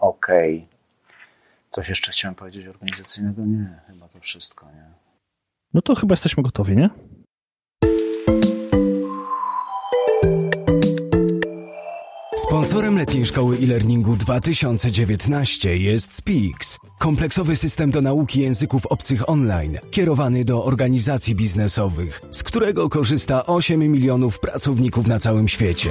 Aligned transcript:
Okej. 0.00 0.56
Okay. 0.56 0.80
Coś 1.70 1.88
jeszcze 1.88 2.12
chciałem 2.12 2.34
powiedzieć 2.34 2.66
organizacyjnego? 2.66 3.46
Nie, 3.46 3.80
chyba 3.86 4.08
to 4.08 4.20
wszystko, 4.20 4.66
nie? 4.66 4.90
No 5.74 5.82
to 5.82 5.94
chyba 5.94 6.12
jesteśmy 6.12 6.42
gotowi, 6.42 6.76
nie? 6.76 6.90
Sponsorem 12.36 12.96
letniej 12.96 13.26
szkoły 13.26 13.56
e-learningu 13.62 14.16
2019 14.16 15.76
jest 15.76 16.12
Speaks, 16.14 16.78
kompleksowy 16.98 17.56
system 17.56 17.90
do 17.90 18.02
nauki 18.02 18.40
języków 18.40 18.86
obcych 18.86 19.28
online, 19.28 19.78
kierowany 19.90 20.44
do 20.44 20.64
organizacji 20.64 21.34
biznesowych, 21.34 22.20
z 22.30 22.42
którego 22.42 22.88
korzysta 22.88 23.46
8 23.46 23.80
milionów 23.80 24.40
pracowników 24.40 25.06
na 25.06 25.18
całym 25.18 25.48
świecie. 25.48 25.90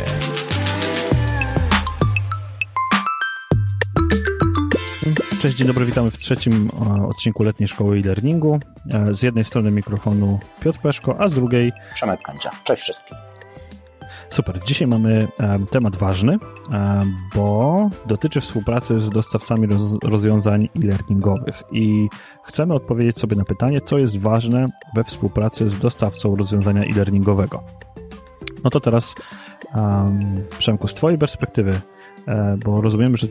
Cześć, 5.40 5.58
dzień 5.58 5.68
dobry, 5.68 5.86
witamy 5.86 6.12
w 6.12 6.18
trzecim 6.18 6.70
e, 6.98 7.08
odcinku 7.08 7.44
letniej 7.44 7.68
szkoły 7.68 7.98
e-learningu. 7.98 8.60
E, 8.92 9.16
z 9.16 9.22
jednej 9.22 9.46
strony 9.46 9.72
mikrofonu 9.72 10.40
Piotr 10.62 10.80
Peszko, 10.80 11.20
a 11.20 11.28
z 11.28 11.34
drugiej 11.34 11.72
Przemek 11.94 12.22
Kancia. 12.22 12.52
Cześć 12.64 12.84
wszystkim. 12.84 13.18
Super. 14.30 14.60
Dzisiaj 14.66 14.88
mamy 14.88 15.28
e, 15.40 15.60
temat 15.72 15.96
ważny, 15.96 16.38
bo 17.36 17.90
dotyczy 18.06 18.42
współpracy 18.42 19.00
z 19.00 19.10
dostawcami 19.10 19.68
rozwiązań 20.04 20.70
e-learningowych 20.76 21.64
i 21.72 22.10
chcemy 22.44 22.74
odpowiedzieć 22.74 23.20
sobie 23.20 23.36
na 23.36 23.44
pytanie, 23.44 23.82
co 23.82 23.98
jest 23.98 24.18
ważne 24.18 24.66
we 24.96 25.04
współpracy 25.04 25.70
z 25.70 25.80
dostawcą 25.80 26.36
rozwiązania 26.36 26.84
e-learningowego. 26.84 27.64
No 28.64 28.70
to 28.70 28.80
teraz, 28.80 29.16
Przemku, 30.58 30.88
z 30.88 30.94
Twojej 30.94 31.20
perspektywy, 31.20 31.82
bo 32.66 32.82
rozumiem, 32.82 33.18
że 33.18 33.28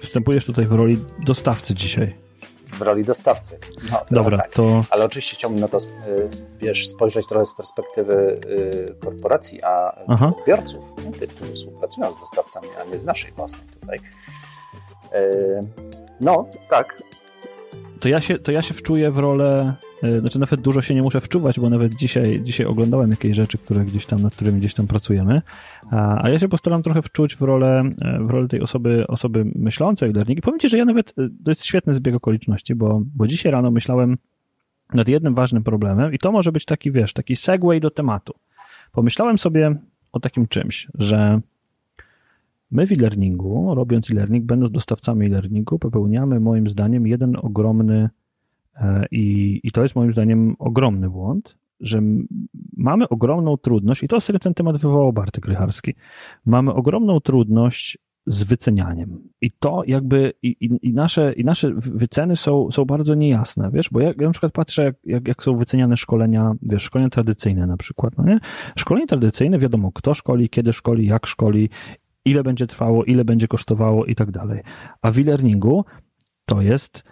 występujesz 0.00 0.44
tutaj 0.44 0.66
w 0.66 0.72
roli 0.72 1.04
dostawcy 1.26 1.74
dzisiaj. 1.74 2.14
W 2.66 2.80
roli 2.82 3.04
dostawcy. 3.04 3.58
No, 3.90 4.00
Dobra, 4.10 4.38
tak. 4.38 4.52
to... 4.52 4.84
Ale 4.90 5.04
oczywiście 5.04 5.36
chciałbym 5.36 5.60
na 5.60 5.68
to 5.68 5.78
wiesz, 6.60 6.88
spojrzeć 6.88 7.26
trochę 7.26 7.46
z 7.46 7.54
perspektywy 7.54 8.40
y, 8.46 8.94
korporacji, 9.04 9.62
a 9.62 10.04
odbiorców, 10.38 10.84
nie? 11.04 11.12
tych, 11.12 11.30
którzy 11.30 11.52
współpracują 11.52 12.12
z 12.16 12.20
dostawcami, 12.20 12.68
a 12.80 12.84
nie 12.84 12.98
z 12.98 13.04
naszej 13.04 13.32
własnej 13.32 13.66
tutaj. 13.80 13.98
Y, 15.14 15.60
no, 16.20 16.46
tak. 16.70 17.02
To 18.00 18.08
ja 18.08 18.20
się, 18.20 18.38
to 18.38 18.52
ja 18.52 18.62
się 18.62 18.74
wczuję 18.74 19.10
w 19.10 19.18
rolę 19.18 19.74
znaczy 20.20 20.38
nawet 20.38 20.60
dużo 20.60 20.82
się 20.82 20.94
nie 20.94 21.02
muszę 21.02 21.20
wczuwać, 21.20 21.60
bo 21.60 21.70
nawet 21.70 21.94
dzisiaj, 21.94 22.40
dzisiaj 22.42 22.66
oglądałem 22.66 23.10
jakieś 23.10 23.36
rzeczy, 23.36 23.58
które 23.58 23.84
gdzieś 23.84 24.06
tam, 24.06 24.22
nad 24.22 24.34
którymi 24.34 24.58
gdzieś 24.58 24.74
tam 24.74 24.86
pracujemy, 24.86 25.42
a, 25.90 26.24
a 26.24 26.28
ja 26.30 26.38
się 26.38 26.48
postaram 26.48 26.82
trochę 26.82 27.02
wczuć 27.02 27.36
w 27.36 27.42
rolę, 27.42 27.82
e, 28.04 28.18
w 28.24 28.30
rolę 28.30 28.48
tej 28.48 28.60
osoby, 28.60 29.06
osoby 29.06 29.44
myślącej 29.54 30.12
learning 30.12 30.38
i 30.38 30.42
powiem 30.42 30.60
Ci, 30.60 30.68
że 30.68 30.78
ja 30.78 30.84
nawet, 30.84 31.10
e, 31.10 31.28
to 31.44 31.50
jest 31.50 31.64
świetny 31.64 31.94
zbieg 31.94 32.14
okoliczności, 32.14 32.74
bo, 32.74 33.02
bo 33.16 33.26
dzisiaj 33.26 33.52
rano 33.52 33.70
myślałem 33.70 34.18
nad 34.94 35.08
jednym 35.08 35.34
ważnym 35.34 35.62
problemem 35.62 36.14
i 36.14 36.18
to 36.18 36.32
może 36.32 36.52
być 36.52 36.64
taki, 36.64 36.92
wiesz, 36.92 37.12
taki 37.12 37.36
segway 37.36 37.80
do 37.80 37.90
tematu. 37.90 38.34
Pomyślałem 38.92 39.38
sobie 39.38 39.76
o 40.12 40.20
takim 40.20 40.48
czymś, 40.48 40.88
że 40.94 41.40
my 42.70 42.86
w 42.86 42.92
e-learningu, 42.92 43.74
robiąc 43.74 44.10
e-learning, 44.10 44.44
będąc 44.44 44.72
dostawcami 44.72 45.26
e-learningu, 45.26 45.78
popełniamy 45.78 46.40
moim 46.40 46.68
zdaniem 46.68 47.06
jeden 47.06 47.36
ogromny 47.42 48.08
E, 48.14 48.19
I, 49.10 49.60
I 49.62 49.70
to 49.70 49.82
jest 49.82 49.96
moim 49.96 50.12
zdaniem 50.12 50.56
ogromny 50.58 51.10
błąd, 51.10 51.56
że 51.80 52.02
mamy 52.76 53.08
ogromną 53.08 53.56
trudność, 53.56 54.02
i 54.02 54.08
to 54.08 54.20
sobie 54.20 54.38
ten 54.38 54.54
temat 54.54 54.76
wywołał 54.76 55.12
Bartek 55.12 55.46
Rycharski, 55.46 55.94
mamy 56.46 56.74
ogromną 56.74 57.20
trudność 57.20 57.98
z 58.26 58.44
wycenianiem. 58.44 59.28
I 59.40 59.50
to 59.50 59.82
jakby, 59.86 60.32
i, 60.42 60.78
i, 60.82 60.92
nasze, 60.92 61.32
i 61.32 61.44
nasze 61.44 61.70
wyceny 61.74 62.36
są, 62.36 62.70
są 62.70 62.84
bardzo 62.84 63.14
niejasne, 63.14 63.70
wiesz, 63.72 63.88
bo 63.90 64.00
ja, 64.00 64.08
ja 64.08 64.26
na 64.26 64.30
przykład 64.30 64.52
patrzę, 64.52 64.84
jak, 64.84 64.94
jak, 65.04 65.28
jak, 65.28 65.44
są 65.44 65.56
wyceniane 65.56 65.96
szkolenia, 65.96 66.52
wiesz, 66.62 66.82
szkolenia 66.82 67.10
tradycyjne 67.10 67.66
na 67.66 67.76
przykład, 67.76 68.18
no 68.18 68.24
nie? 68.24 68.40
Szkolenie 68.76 69.06
tradycyjne, 69.06 69.58
wiadomo, 69.58 69.92
kto 69.92 70.14
szkoli, 70.14 70.48
kiedy 70.48 70.72
szkoli, 70.72 71.06
jak 71.06 71.26
szkoli, 71.26 71.68
ile 72.24 72.42
będzie 72.42 72.66
trwało, 72.66 73.04
ile 73.04 73.24
będzie 73.24 73.48
kosztowało 73.48 74.04
i 74.04 74.14
tak 74.14 74.30
dalej. 74.30 74.62
A 75.02 75.10
w 75.10 75.18
e-learningu 75.18 75.84
to 76.46 76.60
jest 76.60 77.04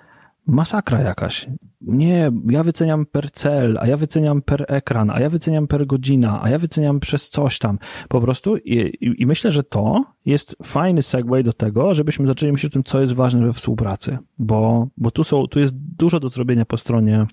masakra 0.48 1.00
jakaś. 1.00 1.47
Nie, 1.81 2.31
ja 2.50 2.62
wyceniam 2.62 3.06
per 3.06 3.31
cel, 3.31 3.78
a 3.81 3.86
ja 3.86 3.97
wyceniam 3.97 4.42
per 4.42 4.64
ekran, 4.69 5.10
a 5.10 5.20
ja 5.20 5.31
wyceniam 5.31 5.66
per 5.66 5.86
godzina, 5.86 6.42
a 6.42 6.50
ja 6.50 6.59
wyceniam 6.59 7.00
przez 7.00 7.31
coś 7.31 7.59
tam. 7.59 7.78
Po 8.09 8.20
prostu 8.20 8.56
i, 8.56 8.75
i, 8.75 9.22
i 9.22 9.26
myślę, 9.26 9.50
że 9.50 9.62
to 9.62 10.04
jest 10.25 10.56
fajny 10.62 11.03
segue 11.03 11.42
do 11.42 11.53
tego, 11.53 11.94
żebyśmy 11.94 12.26
zaczęli 12.26 12.53
myśleć 12.53 12.72
o 12.72 12.75
tym, 12.75 12.84
co 12.84 13.00
jest 13.00 13.12
ważne 13.12 13.47
we 13.47 13.53
współpracy, 13.53 14.19
bo, 14.38 14.88
bo 14.97 15.10
tu, 15.10 15.25
są, 15.25 15.47
tu 15.47 15.60
jest 15.60 15.72
dużo 15.75 16.20
do 16.20 16.28
zrobienia 16.28 16.64
po 16.64 16.76
stronie 16.76 17.26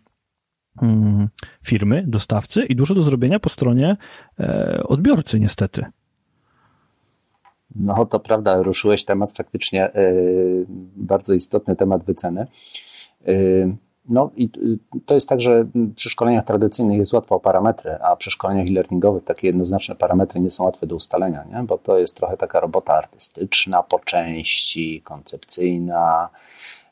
mm, 0.81 1.27
firmy, 1.63 2.03
dostawcy 2.07 2.63
i 2.63 2.75
dużo 2.75 2.95
do 2.95 3.01
zrobienia 3.01 3.39
po 3.39 3.49
stronie 3.49 3.97
e, 4.39 4.83
odbiorcy 4.83 5.39
niestety. 5.39 5.85
No 7.75 8.05
to 8.05 8.19
prawda, 8.19 8.61
ruszyłeś 8.61 9.05
temat 9.05 9.37
faktycznie 9.37 9.91
yy, 9.95 10.65
bardzo 10.95 11.33
istotny 11.33 11.75
temat 11.75 12.03
wyceny. 12.03 12.47
Yy, 13.25 13.75
no 14.09 14.31
i 14.35 14.49
to 15.05 15.13
jest 15.13 15.29
tak, 15.29 15.41
że 15.41 15.65
przy 15.95 16.09
szkoleniach 16.09 16.45
tradycyjnych 16.45 16.97
jest 16.97 17.13
łatwo 17.13 17.35
o 17.35 17.39
parametry, 17.39 17.91
a 18.01 18.15
przy 18.15 18.31
szkoleniach 18.31 18.67
e-learningowych 18.67 19.23
takie 19.23 19.47
jednoznaczne 19.47 19.95
parametry 19.95 20.39
nie 20.39 20.49
są 20.49 20.63
łatwe 20.63 20.87
do 20.87 20.95
ustalenia, 20.95 21.43
nie? 21.53 21.63
bo 21.63 21.77
to 21.77 21.97
jest 21.97 22.17
trochę 22.17 22.37
taka 22.37 22.59
robota 22.59 22.93
artystyczna 22.93 23.83
po 23.83 23.99
części, 23.99 25.01
koncepcyjna. 25.01 26.29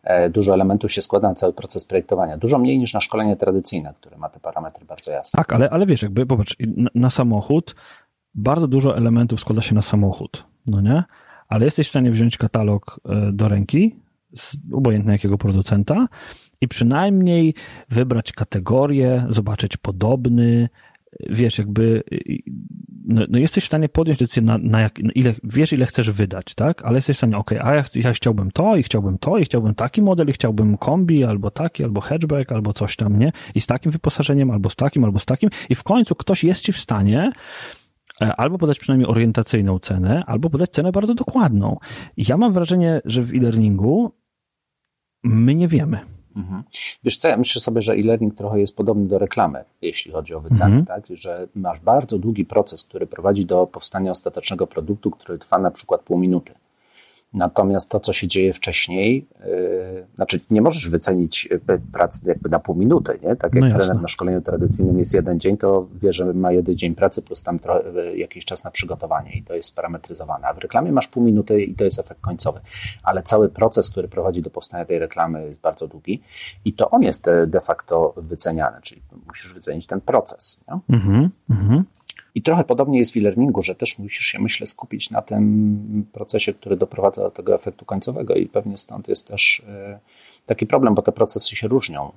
E, 0.04 0.30
dużo 0.30 0.54
elementów 0.54 0.92
się 0.92 1.02
składa 1.02 1.30
na 1.30 1.36
cały 1.36 1.54
proces 1.54 1.86
projektowania. 1.86 2.38
Dużo 2.38 2.60
mniej 2.60 2.80
niż 2.80 2.94
na 2.94 3.02
szkolenie 3.02 3.36
tradycyjne, 3.36 3.94
które 4.00 4.18
ma 4.18 4.30
te 4.30 4.40
parametry 4.40 4.86
bardzo 4.86 5.12
jasne. 5.12 5.38
Tak, 5.38 5.54
ale, 5.54 5.70
ale 5.70 5.86
wiesz, 5.86 6.02
jakby 6.02 6.26
popatrz, 6.26 6.56
na, 6.96 7.10
samochód 7.10 7.76
bardzo 8.36 8.68
dużo 8.68 8.98
elementów 8.98 9.40
składa 9.40 9.62
się 9.62 9.76
na 9.76 9.82
samochód, 9.82 10.46
no 10.68 10.82
nie? 10.82 11.04
Ale 11.48 11.66
jesteś 11.66 11.88
w 11.88 11.90
stanie 11.90 12.12
wziąć 12.12 12.38
katalog 12.38 13.00
e, 13.06 13.32
do 13.32 13.48
ręki, 13.50 13.96
obojętnie 14.74 15.12
jakiego 15.12 15.38
producenta 15.38 16.08
i 16.62 16.68
przynajmniej 16.68 17.54
wybrać 17.90 18.32
kategorię, 18.32 19.26
zobaczyć 19.30 19.78
podobny, 19.78 20.70
wiesz, 21.30 21.58
jakby 21.58 22.04
no, 23.06 23.22
no, 23.30 23.40
jesteś 23.40 23.64
w 23.64 23.68
stanie 23.68 23.90
podjąć 23.90 24.20
decyzję 24.20 24.42
na, 24.42 24.58
na 24.58 24.82
jak, 24.82 25.00
na 25.00 25.12
ile, 25.12 25.34
wiesz 25.44 25.74
ile 25.74 25.86
chcesz 25.86 26.12
wydać, 26.12 26.56
tak? 26.56 26.86
Ale 26.86 26.96
jesteś 26.96 27.16
w 27.16 27.20
stanie, 27.20 27.38
ok, 27.38 27.52
a 27.52 27.76
ja, 27.76 27.84
ja 27.96 28.14
chciałbym 28.14 28.52
to 28.52 28.76
i 28.76 28.84
chciałbym 28.84 29.18
to 29.18 29.38
i 29.38 29.46
chciałbym 29.46 29.76
taki 29.76 30.02
model 30.02 30.30
i 30.30 30.34
chciałbym 30.34 30.78
kombi 30.78 31.24
albo 31.24 31.52
taki, 31.52 31.84
albo 31.84 32.02
hatchback, 32.02 32.52
albo 32.52 32.74
coś 32.74 32.96
tam, 32.96 33.20
nie? 33.20 33.32
I 33.56 33.62
z 33.62 33.66
takim 33.66 33.92
wyposażeniem, 33.92 34.52
albo 34.52 34.70
z 34.70 34.76
takim, 34.76 35.04
albo 35.04 35.20
z 35.20 35.26
takim 35.26 35.50
i 35.70 35.76
w 35.76 35.84
końcu 35.84 36.16
ktoś 36.16 36.44
jest 36.44 36.62
ci 36.62 36.72
w 36.72 36.78
stanie 36.78 37.32
e, 38.22 38.36
albo 38.36 38.58
podać 38.58 38.80
przynajmniej 38.80 39.10
orientacyjną 39.10 39.80
cenę, 39.80 40.24
albo 40.28 40.50
podać 40.50 40.70
cenę 40.70 40.92
bardzo 40.92 41.14
dokładną. 41.14 41.78
I 42.18 42.24
ja 42.28 42.38
mam 42.38 42.54
wrażenie, 42.54 43.02
że 43.06 43.24
w 43.24 43.34
e-learningu 43.34 44.23
my 45.24 45.56
nie 45.56 45.68
wiemy. 45.68 46.00
Mhm. 46.36 46.64
Wiesz 47.04 47.18
co, 47.18 47.28
ja 47.28 47.38
myślę 47.38 47.62
sobie, 47.62 47.82
że 47.82 47.94
e-learning 47.94 48.36
trochę 48.36 48.60
jest 48.60 48.78
podobny 48.78 49.08
do 49.08 49.20
reklamy, 49.20 49.64
jeśli 49.82 50.12
chodzi 50.12 50.34
o 50.34 50.40
wycenę, 50.40 50.76
mhm. 50.76 50.86
tak? 50.86 51.18
że 51.18 51.48
masz 51.56 51.80
bardzo 51.80 52.20
długi 52.20 52.46
proces, 52.46 52.84
który 52.84 53.08
prowadzi 53.08 53.46
do 53.46 53.68
powstania 53.68 54.12
ostatecznego 54.12 54.68
produktu, 54.68 55.12
który 55.12 55.38
trwa 55.38 55.60
na 55.60 55.72
przykład 55.72 56.02
pół 56.02 56.18
minuty. 56.18 56.54
Natomiast 57.34 57.90
to, 57.90 58.00
co 58.00 58.14
się 58.14 58.28
dzieje 58.28 58.54
wcześniej, 58.54 59.28
yy, 59.40 60.08
znaczy 60.16 60.40
nie 60.52 60.62
możesz 60.62 60.90
wycenić 60.90 61.46
yy, 61.52 61.80
pracy 61.92 62.20
jakby 62.26 62.50
na 62.50 62.60
pół 62.60 62.76
minuty, 62.76 63.20
nie? 63.24 63.36
Tak 63.36 63.56
jak 63.56 63.64
no 63.64 63.78
trener 63.78 64.02
na 64.02 64.08
szkoleniu 64.08 64.42
tradycyjnym 64.42 65.00
jest 65.00 65.14
jeden 65.14 65.40
dzień, 65.40 65.58
to 65.58 65.88
wie, 66.02 66.14
że 66.14 66.34
ma 66.34 66.52
jeden 66.52 66.78
dzień 66.78 66.96
pracy 66.96 67.22
plus 67.22 67.44
tam 67.44 67.60
trochę, 67.60 67.92
yy, 67.92 68.18
jakiś 68.18 68.46
czas 68.46 68.64
na 68.64 68.72
przygotowanie 68.72 69.32
i 69.32 69.44
to 69.44 69.56
jest 69.56 69.70
sparametryzowane. 69.70 70.48
A 70.48 70.54
w 70.54 70.58
reklamie 70.58 70.92
masz 70.92 71.08
pół 71.08 71.24
minuty 71.24 71.62
i 71.62 71.76
to 71.76 71.84
jest 71.84 72.00
efekt 72.00 72.22
końcowy. 72.22 72.60
Ale 73.04 73.24
cały 73.24 73.50
proces, 73.50 73.92
który 73.92 74.08
prowadzi 74.08 74.42
do 74.42 74.50
powstania 74.50 74.86
tej 74.86 75.00
reklamy 75.00 75.48
jest 75.48 75.62
bardzo 75.62 75.88
długi 75.88 76.22
i 76.66 76.74
to 76.74 76.90
on 76.90 77.04
jest 77.04 77.24
de, 77.24 77.48
de 77.48 77.62
facto 77.62 78.14
wyceniany, 78.18 78.78
czyli 78.82 79.02
musisz 79.28 79.54
wycenić 79.54 79.88
ten 79.88 80.02
proces. 80.02 80.60
Nie? 80.68 80.96
Mhm, 80.96 81.30
mhm. 81.50 81.84
I 82.36 82.42
trochę 82.42 82.64
podobnie 82.64 83.00
jest 83.00 83.14
w 83.14 83.18
e-learningu, 83.18 83.62
że 83.62 83.76
też 83.76 84.00
musisz 84.00 84.26
się, 84.26 84.40
myślę, 84.40 84.68
skupić 84.68 85.12
na 85.12 85.22
tym 85.22 86.06
procesie, 86.14 86.54
który 86.54 86.78
doprowadza 86.78 87.22
do 87.22 87.32
tego 87.32 87.56
efektu 87.56 87.86
końcowego 87.86 88.36
i 88.36 88.48
pewnie 88.48 88.78
stąd 88.78 89.08
jest 89.08 89.28
też 89.28 89.62
e, 89.68 90.00
taki 90.46 90.68
problem, 90.68 90.96
bo 90.96 91.02
te 91.02 91.12
procesy 91.12 91.56
się 91.56 91.68
różnią. 91.68 92.12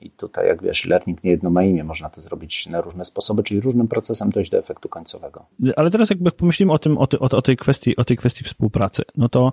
I 0.00 0.10
tutaj, 0.10 0.46
jak 0.46 0.62
wiesz, 0.62 0.84
learning 0.84 1.24
nie 1.24 1.30
jedno 1.30 1.50
ma 1.50 1.62
imię, 1.62 1.84
można 1.84 2.10
to 2.10 2.20
zrobić 2.20 2.66
na 2.66 2.80
różne 2.80 3.04
sposoby, 3.04 3.42
czyli 3.42 3.60
różnym 3.60 3.88
procesem 3.88 4.30
dojść 4.30 4.50
do 4.50 4.58
efektu 4.58 4.88
końcowego. 4.88 5.46
Ale 5.76 5.90
teraz 5.90 6.10
jakby 6.10 6.32
pomyślimy 6.32 6.72
o 6.72 6.78
tym, 6.78 6.98
o, 6.98 7.06
ty, 7.06 7.18
o, 7.18 7.42
tej, 7.42 7.56
kwestii, 7.56 7.96
o 7.96 8.04
tej 8.04 8.16
kwestii 8.16 8.44
współpracy, 8.44 9.02
no 9.16 9.28
to 9.28 9.52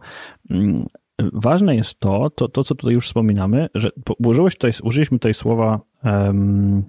mm, 0.49 0.85
ważne 1.33 1.75
jest 1.75 1.99
to, 1.99 2.29
to, 2.29 2.47
to, 2.47 2.63
co 2.63 2.75
tutaj 2.75 2.93
już 2.93 3.07
wspominamy, 3.07 3.69
że 3.75 3.89
użyłeś 4.25 4.53
tutaj, 4.53 4.71
użyliśmy 4.83 5.19
tutaj 5.19 5.33
słowa 5.33 5.79
um, 6.03 6.83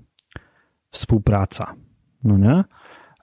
współpraca, 0.91 1.75
no 2.25 2.39
nie? 2.39 2.65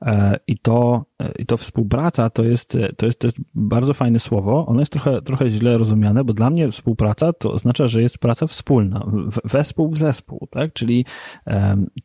E, 0.05 0.39
I 0.47 0.57
to, 0.57 1.05
e, 1.19 1.31
i 1.39 1.45
to 1.45 1.57
współpraca 1.57 2.29
to 2.29 2.43
jest, 2.43 2.77
to, 2.97 3.05
jest, 3.05 3.19
to 3.19 3.27
jest 3.27 3.37
bardzo 3.55 3.93
fajne 3.93 4.19
słowo. 4.19 4.65
Ono 4.67 4.79
jest 4.79 4.91
trochę, 4.91 5.21
trochę 5.21 5.49
źle 5.49 5.77
rozumiane, 5.77 6.23
bo 6.23 6.33
dla 6.33 6.49
mnie 6.49 6.71
współpraca 6.71 7.33
to 7.33 7.51
oznacza, 7.51 7.87
że 7.87 8.01
jest 8.01 8.17
praca 8.17 8.47
wspólna, 8.47 9.05
wespół 9.43 9.89
w 9.89 9.97
zespół, 9.97 10.47
tak? 10.51 10.73
Czyli 10.73 11.05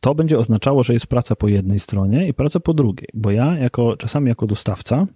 to 0.01 0.15
będzie 0.15 0.39
oznaczało, 0.39 0.83
że 0.83 0.93
jest 0.93 1.07
praca 1.07 1.37
po 1.37 1.49
jednej 1.49 1.81
stronie 1.81 2.29
i 2.29 2.35
praca 2.35 2.61
po 2.61 2.75
drugiej, 2.75 3.09
bo 3.15 3.31
ja 3.31 3.59
jako, 3.59 3.97
czasami 3.97 4.29
jako 4.29 4.47
dostawca, 4.47 5.07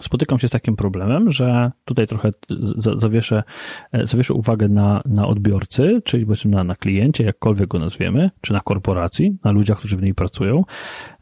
spotykam 0.00 0.38
się 0.38 0.48
z 0.48 0.50
takim 0.50 0.76
problemem, 0.76 1.32
że 1.32 1.72
tutaj 1.84 2.06
trochę 2.06 2.30
zawieszę, 2.96 3.42
e, 3.92 4.06
zawieszę 4.06 4.34
uwagę 4.34 4.68
na, 4.68 5.02
na 5.04 5.26
odbiorcy, 5.26 6.02
czyli 6.04 6.26
powiedzmy 6.26 6.50
na, 6.50 6.64
na 6.64 6.76
kliencie, 6.76 7.24
jakkolwiek 7.24 7.68
go 7.68 7.78
nazwiemy, 7.78 8.30
czy 8.40 8.52
na 8.52 8.60
korporacji, 8.60 9.38
na 9.44 9.50
ludziach, 9.50 9.78
którzy 9.78 9.96
w 9.96 10.02
niej 10.02 10.14
pracują, 10.14 10.64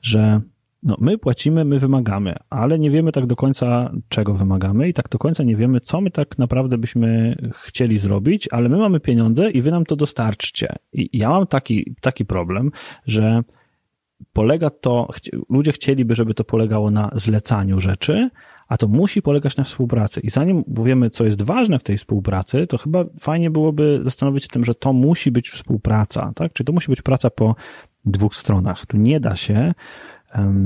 że 0.03 0.41
no, 0.83 0.97
my 1.01 1.19
płacimy, 1.19 1.65
my 1.65 1.79
wymagamy, 1.79 2.35
ale 2.51 2.79
nie 2.79 2.91
wiemy 2.91 3.13
tak 3.13 3.27
do 3.27 3.37
końca, 3.37 3.93
czego 4.09 4.35
wymagamy 4.35 4.89
i 4.89 4.95
tak 4.95 5.09
do 5.09 5.19
końca 5.19 5.43
nie 5.43 5.57
wiemy, 5.57 5.81
co 5.81 6.01
my 6.01 6.11
tak 6.11 6.39
naprawdę 6.39 6.79
byśmy 6.79 7.37
chcieli 7.55 7.99
zrobić, 7.99 8.49
ale 8.53 8.69
my 8.69 8.77
mamy 8.77 9.01
pieniądze 9.01 9.51
i 9.51 9.63
wy 9.63 9.71
nam 9.71 9.85
to 9.85 9.97
dostarczcie. 9.97 10.77
I 10.93 11.19
ja 11.19 11.29
mam 11.29 11.47
taki, 11.47 11.95
taki 12.01 12.25
problem, 12.25 12.71
że 13.07 13.43
polega 14.33 14.71
to, 14.71 15.09
ludzie 15.51 15.73
chcieliby, 15.73 16.15
żeby 16.15 16.35
to 16.35 16.45
polegało 16.45 16.91
na 16.91 17.11
zlecaniu 17.15 17.81
rzeczy, 17.81 18.31
a 18.69 18.77
to 18.77 18.89
musi 18.89 19.23
polegać 19.23 19.57
na 19.57 19.65
współpracy. 19.65 20.21
I 20.21 20.31
zanim 20.31 20.65
powiemy, 20.65 21.11
co 21.11 21.25
jest 21.25 21.43
ważne 21.43 21.79
w 21.79 21.83
tej 21.83 21.97
współpracy, 21.97 22.67
to 22.67 22.79
chyba 22.79 23.05
fajnie 23.21 23.51
byłoby 23.51 24.01
zastanowić 24.05 24.43
się 24.43 24.49
tym, 24.49 24.65
że 24.65 24.75
to 24.75 24.93
musi 24.93 25.31
być 25.31 25.51
współpraca, 25.51 26.33
tak? 26.35 26.53
Czyli 26.53 26.67
to 26.67 26.73
musi 26.73 26.91
być 26.91 27.03
praca 27.03 27.31
po 27.31 27.55
dwóch 28.05 28.35
stronach. 28.35 28.87
Tu 28.87 28.97
nie 28.97 29.21
da 29.21 29.37
się 29.37 29.75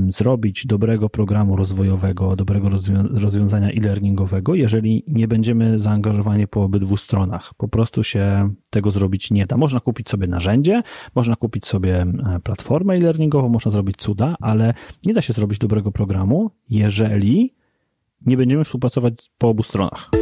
zrobić 0.09 0.67
dobrego 0.67 1.09
programu 1.09 1.55
rozwojowego, 1.55 2.35
dobrego 2.35 2.69
rozwiązania 3.13 3.69
e-learningowego, 3.69 4.55
jeżeli 4.55 5.03
nie 5.07 5.27
będziemy 5.27 5.79
zaangażowani 5.79 6.47
po 6.47 6.63
obydwu 6.63 6.97
stronach. 6.97 7.53
Po 7.57 7.67
prostu 7.67 8.03
się 8.03 8.53
tego 8.69 8.91
zrobić 8.91 9.31
nie 9.31 9.45
da. 9.45 9.57
Można 9.57 9.79
kupić 9.79 10.09
sobie 10.09 10.27
narzędzie, 10.27 10.83
można 11.15 11.35
kupić 11.35 11.65
sobie 11.65 12.05
platformę 12.43 12.93
e-learningową, 12.93 13.49
można 13.49 13.71
zrobić 13.71 13.97
cuda, 13.97 14.35
ale 14.39 14.73
nie 15.05 15.13
da 15.13 15.21
się 15.21 15.33
zrobić 15.33 15.59
dobrego 15.59 15.91
programu, 15.91 16.51
jeżeli 16.69 17.53
nie 18.25 18.37
będziemy 18.37 18.63
współpracować 18.63 19.31
po 19.37 19.49
obu 19.49 19.63
stronach. 19.63 20.20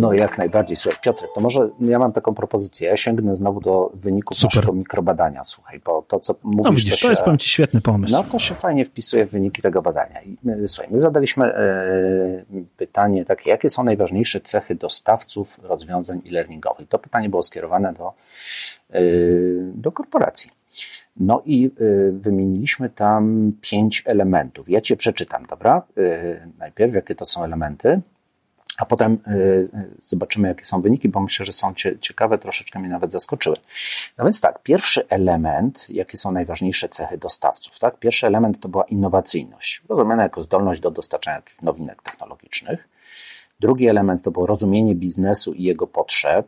No 0.00 0.12
jak 0.12 0.38
najbardziej. 0.38 0.76
Słuchaj, 0.76 1.00
Piotr, 1.02 1.24
to 1.34 1.40
może 1.40 1.68
ja 1.80 1.98
mam 1.98 2.12
taką 2.12 2.34
propozycję. 2.34 2.88
Ja 2.88 2.96
sięgnę 2.96 3.34
znowu 3.34 3.60
do 3.60 3.90
wyników 3.94 4.36
Super. 4.36 4.56
naszego 4.56 4.72
mikrobadania, 4.72 5.44
słuchaj, 5.44 5.80
bo 5.84 6.02
to, 6.02 6.20
co 6.20 6.34
mówisz... 6.42 6.64
No 6.64 6.72
widzisz, 6.72 6.90
to, 6.90 6.96
się, 6.96 7.06
to 7.06 7.10
jest, 7.10 7.22
powiem 7.22 7.38
Ci, 7.38 7.48
świetny 7.48 7.80
pomysł. 7.80 8.12
No 8.12 8.24
to 8.24 8.38
się 8.38 8.54
fajnie 8.54 8.84
wpisuje 8.84 9.26
w 9.26 9.30
wyniki 9.30 9.62
tego 9.62 9.82
badania. 9.82 10.22
I, 10.22 10.36
y, 10.48 10.68
słuchaj, 10.68 10.92
my 10.92 10.98
zadaliśmy 10.98 11.44
e, 11.54 12.44
pytanie 12.76 13.24
takie, 13.24 13.50
jakie 13.50 13.70
są 13.70 13.84
najważniejsze 13.84 14.40
cechy 14.40 14.74
dostawców 14.74 15.58
rozwiązań 15.62 16.22
e-learningowych? 16.26 16.88
To 16.88 16.98
pytanie 16.98 17.28
było 17.28 17.42
skierowane 17.42 17.92
do, 17.92 18.12
e, 18.90 19.00
do 19.74 19.92
korporacji. 19.92 20.50
No 21.16 21.42
i 21.44 21.70
y, 21.80 22.12
wymieniliśmy 22.12 22.90
tam 22.90 23.52
pięć 23.60 24.02
elementów. 24.06 24.68
Ja 24.68 24.80
cię 24.80 24.96
przeczytam, 24.96 25.46
dobra? 25.46 25.82
Y, 25.98 26.40
najpierw, 26.58 26.94
jakie 26.94 27.14
to 27.14 27.24
są 27.24 27.44
elementy, 27.44 28.00
a 28.78 28.86
potem 28.86 29.18
y, 29.28 29.68
zobaczymy, 30.00 30.48
jakie 30.48 30.64
są 30.64 30.80
wyniki, 30.82 31.08
bo 31.08 31.20
myślę, 31.20 31.46
że 31.46 31.52
są 31.52 31.74
ciekawe, 32.00 32.38
troszeczkę 32.38 32.78
mnie 32.78 32.88
nawet 32.88 33.12
zaskoczyły. 33.12 33.56
No 34.18 34.24
więc 34.24 34.40
tak, 34.40 34.62
pierwszy 34.62 35.08
element, 35.08 35.90
jakie 35.90 36.16
są 36.16 36.32
najważniejsze 36.32 36.88
cechy 36.88 37.18
dostawców, 37.18 37.78
tak? 37.78 37.98
Pierwszy 37.98 38.26
element 38.26 38.60
to 38.60 38.68
była 38.68 38.84
innowacyjność, 38.84 39.82
rozumiana 39.88 40.22
jako 40.22 40.42
zdolność 40.42 40.80
do 40.80 40.90
dostarczania 40.90 41.42
nowinek 41.62 42.02
technologicznych. 42.02 42.88
Drugi 43.60 43.88
element 43.88 44.22
to 44.22 44.30
było 44.30 44.46
rozumienie 44.46 44.94
biznesu 44.94 45.52
i 45.52 45.62
jego 45.62 45.86
potrzeb 45.86 46.46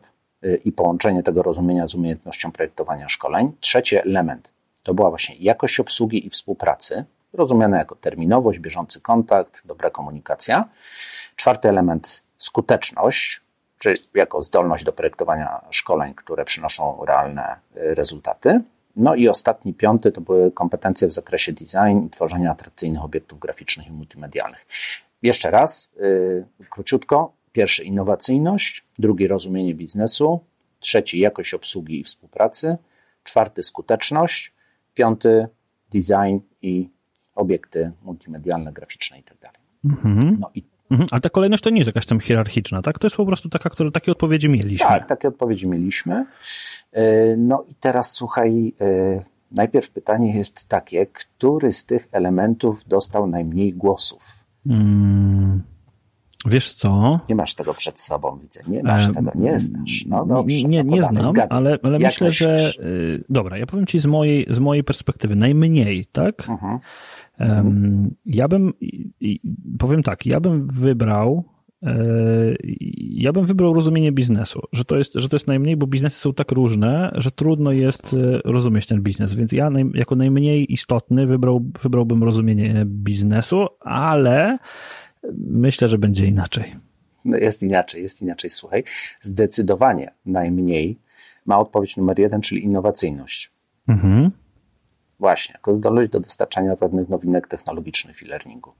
i 0.65 0.71
połączenie 0.71 1.23
tego 1.23 1.43
rozumienia 1.43 1.87
z 1.87 1.95
umiejętnością 1.95 2.51
projektowania 2.51 3.09
szkoleń. 3.09 3.51
Trzeci 3.59 3.95
element 3.95 4.51
to 4.83 4.93
była 4.93 5.09
właśnie 5.09 5.35
jakość 5.35 5.79
obsługi 5.79 6.27
i 6.27 6.29
współpracy, 6.29 7.05
rozumiana 7.33 7.77
jako 7.77 7.95
terminowość, 7.95 8.59
bieżący 8.59 9.01
kontakt, 9.01 9.67
dobra 9.67 9.89
komunikacja. 9.89 10.69
Czwarty 11.35 11.69
element 11.69 12.23
skuteczność, 12.37 13.41
czyli 13.77 13.95
jako 14.13 14.41
zdolność 14.41 14.83
do 14.83 14.93
projektowania 14.93 15.61
szkoleń, 15.69 16.13
które 16.13 16.45
przynoszą 16.45 17.05
realne 17.05 17.55
y, 17.77 17.95
rezultaty. 17.95 18.61
No 18.95 19.15
i 19.15 19.27
ostatni, 19.27 19.73
piąty, 19.73 20.11
to 20.11 20.21
były 20.21 20.51
kompetencje 20.51 21.07
w 21.07 21.13
zakresie 21.13 21.53
design 21.53 22.05
i 22.05 22.09
tworzenia 22.09 22.51
atrakcyjnych 22.51 23.03
obiektów 23.03 23.39
graficznych 23.39 23.87
i 23.87 23.91
multimedialnych. 23.91 24.65
Jeszcze 25.21 25.51
raz, 25.51 25.91
yy, 25.99 26.45
króciutko. 26.69 27.33
Pierwszy 27.51 27.83
innowacyjność, 27.83 28.85
drugi 28.99 29.27
rozumienie 29.27 29.75
biznesu, 29.75 30.39
trzeci 30.79 31.19
jakość 31.19 31.53
obsługi 31.53 31.99
i 31.99 32.03
współpracy, 32.03 32.77
czwarty 33.23 33.63
skuteczność, 33.63 34.53
piąty 34.93 35.47
design 35.91 36.37
i 36.61 36.89
obiekty 37.39 37.91
multimedialne, 38.03 38.73
graficzne 38.73 39.19
i 39.19 39.23
tak. 39.23 39.53
Mhm. 39.85 40.37
No 40.39 40.49
i 40.55 40.63
Mhm, 40.91 41.09
ale 41.11 41.21
ta 41.21 41.29
kolejność 41.29 41.63
to 41.63 41.69
nie 41.69 41.77
jest 41.77 41.87
jakaś 41.87 42.05
tam 42.05 42.19
hierarchiczna, 42.19 42.81
tak? 42.81 42.99
To 42.99 43.07
jest 43.07 43.17
po 43.17 43.25
prostu 43.25 43.49
taka, 43.49 43.69
które 43.69 43.91
takie 43.91 44.11
odpowiedzi 44.11 44.49
mieliśmy. 44.49 44.87
Tak, 44.87 45.05
takie 45.05 45.27
odpowiedzi 45.27 45.67
mieliśmy. 45.67 46.25
E, 46.91 47.37
no 47.37 47.65
i 47.67 47.75
teraz 47.75 48.11
słuchaj, 48.11 48.73
e, 48.81 49.23
najpierw 49.51 49.89
pytanie 49.89 50.37
jest 50.37 50.69
takie, 50.69 51.05
który 51.05 51.71
z 51.71 51.85
tych 51.85 52.07
elementów 52.11 52.87
dostał 52.87 53.27
najmniej 53.27 53.73
głosów? 53.73 54.45
Hmm. 54.67 55.63
Wiesz 56.45 56.73
co? 56.73 57.19
Nie 57.29 57.35
masz 57.35 57.53
tego 57.53 57.73
przed 57.73 57.99
sobą, 57.99 58.39
widzę. 58.41 58.61
Nie 58.67 58.83
masz 58.83 59.13
tego, 59.13 59.31
nie 59.35 59.59
znasz. 59.59 60.05
No 60.05 60.25
dobrze. 60.25 60.55
Nie, 60.55 60.63
nie, 60.63 60.83
nie 60.83 61.03
znam, 61.03 61.33
ale, 61.49 61.77
ale 61.83 61.99
myślę, 61.99 62.31
że. 62.31 62.71
Y, 62.79 63.23
dobra, 63.29 63.57
ja 63.57 63.65
powiem 63.65 63.85
ci 63.85 63.99
z 63.99 64.05
mojej, 64.05 64.45
z 64.49 64.59
mojej 64.59 64.83
perspektywy 64.83 65.35
najmniej, 65.35 66.05
tak? 66.05 66.49
Mhm. 66.49 66.79
Um, 67.39 68.09
ja 68.25 68.47
bym, 68.47 68.73
powiem 69.79 70.03
tak, 70.03 70.25
ja 70.25 70.39
bym 70.39 70.67
wybrał, 70.67 71.43
e, 71.83 71.95
ja 72.97 73.33
bym 73.33 73.45
wybrał 73.45 73.73
rozumienie 73.73 74.11
biznesu, 74.11 74.61
że 74.71 74.85
to, 74.85 74.97
jest, 74.97 75.13
że 75.13 75.29
to 75.29 75.35
jest 75.35 75.47
najmniej, 75.47 75.77
bo 75.77 75.87
biznesy 75.87 76.19
są 76.19 76.33
tak 76.33 76.51
różne, 76.51 77.11
że 77.15 77.31
trudno 77.31 77.71
jest 77.71 78.13
e, 78.13 78.41
rozumieć 78.45 78.87
ten 78.87 79.01
biznes, 79.01 79.33
więc 79.33 79.51
ja 79.51 79.69
naj, 79.69 79.85
jako 79.93 80.15
najmniej 80.15 80.73
istotny 80.73 81.27
wybrał, 81.27 81.65
wybrałbym 81.81 82.23
rozumienie 82.23 82.83
biznesu, 82.85 83.67
ale 83.79 84.57
myślę, 85.37 85.87
że 85.87 85.97
będzie 85.97 86.25
inaczej. 86.25 86.75
No 87.25 87.37
jest 87.37 87.63
inaczej, 87.63 88.01
jest 88.01 88.21
inaczej. 88.21 88.49
Słuchaj, 88.49 88.83
zdecydowanie 89.21 90.11
najmniej 90.25 90.97
ma 91.45 91.59
odpowiedź 91.59 91.97
numer 91.97 92.19
jeden, 92.19 92.41
czyli 92.41 92.63
innowacyjność. 92.63 93.51
Mhm. 93.87 94.31
Właśnie, 95.19 95.53
jako 95.53 95.73
zdolność 95.73 96.11
do 96.11 96.19
dostarczania 96.19 96.75
pewnych 96.75 97.09
nowinek 97.09 97.47
technologicznych 97.47 98.17
w 98.17 98.23
e-learningu. 98.23 98.71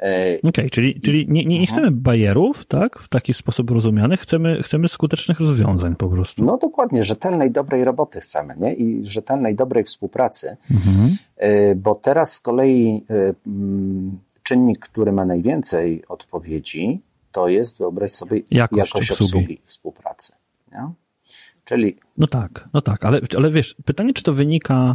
E, 0.00 0.38
Okej, 0.38 0.50
okay, 0.50 0.70
czyli, 0.70 1.00
czyli 1.00 1.26
nie, 1.28 1.44
nie, 1.44 1.58
nie 1.58 1.60
mhm. 1.60 1.66
chcemy 1.66 1.90
bajerów, 1.90 2.66
tak, 2.66 2.98
w 2.98 3.08
taki 3.08 3.34
sposób 3.34 3.70
rozumianych, 3.70 4.20
chcemy, 4.20 4.62
chcemy 4.62 4.88
skutecznych 4.88 5.40
rozwiązań 5.40 5.96
po 5.96 6.08
prostu. 6.08 6.44
No 6.44 6.58
dokładnie, 6.58 7.04
rzetelnej, 7.04 7.50
dobrej 7.50 7.84
roboty 7.84 8.20
chcemy, 8.20 8.54
nie? 8.60 8.74
I 8.74 9.06
rzetelnej, 9.06 9.54
dobrej 9.54 9.84
współpracy, 9.84 10.56
mhm. 10.70 11.16
E, 11.36 11.74
bo 11.74 11.94
teraz 11.94 12.32
z 12.32 12.40
kolei 12.40 13.04
e, 13.10 13.34
mm, 13.46 14.18
czynnik, 14.42 14.78
który 14.78 15.12
ma 15.12 15.24
najwięcej 15.24 16.02
odpowiedzi, 16.08 17.00
to 17.32 17.48
jest, 17.48 17.78
wyobraź 17.78 18.12
sobie, 18.12 18.40
jakość, 18.50 18.78
jakość 18.78 19.10
obsługi. 19.10 19.24
obsługi 19.24 19.60
współpracy. 19.66 20.32
Nie? 20.72 20.90
Czyli. 21.64 21.96
No 22.18 22.26
tak, 22.26 22.68
no 22.72 22.80
tak, 22.80 23.04
ale, 23.04 23.20
ale 23.36 23.50
wiesz, 23.50 23.76
pytanie, 23.84 24.12
czy 24.12 24.22
to 24.22 24.32
wynika 24.32 24.94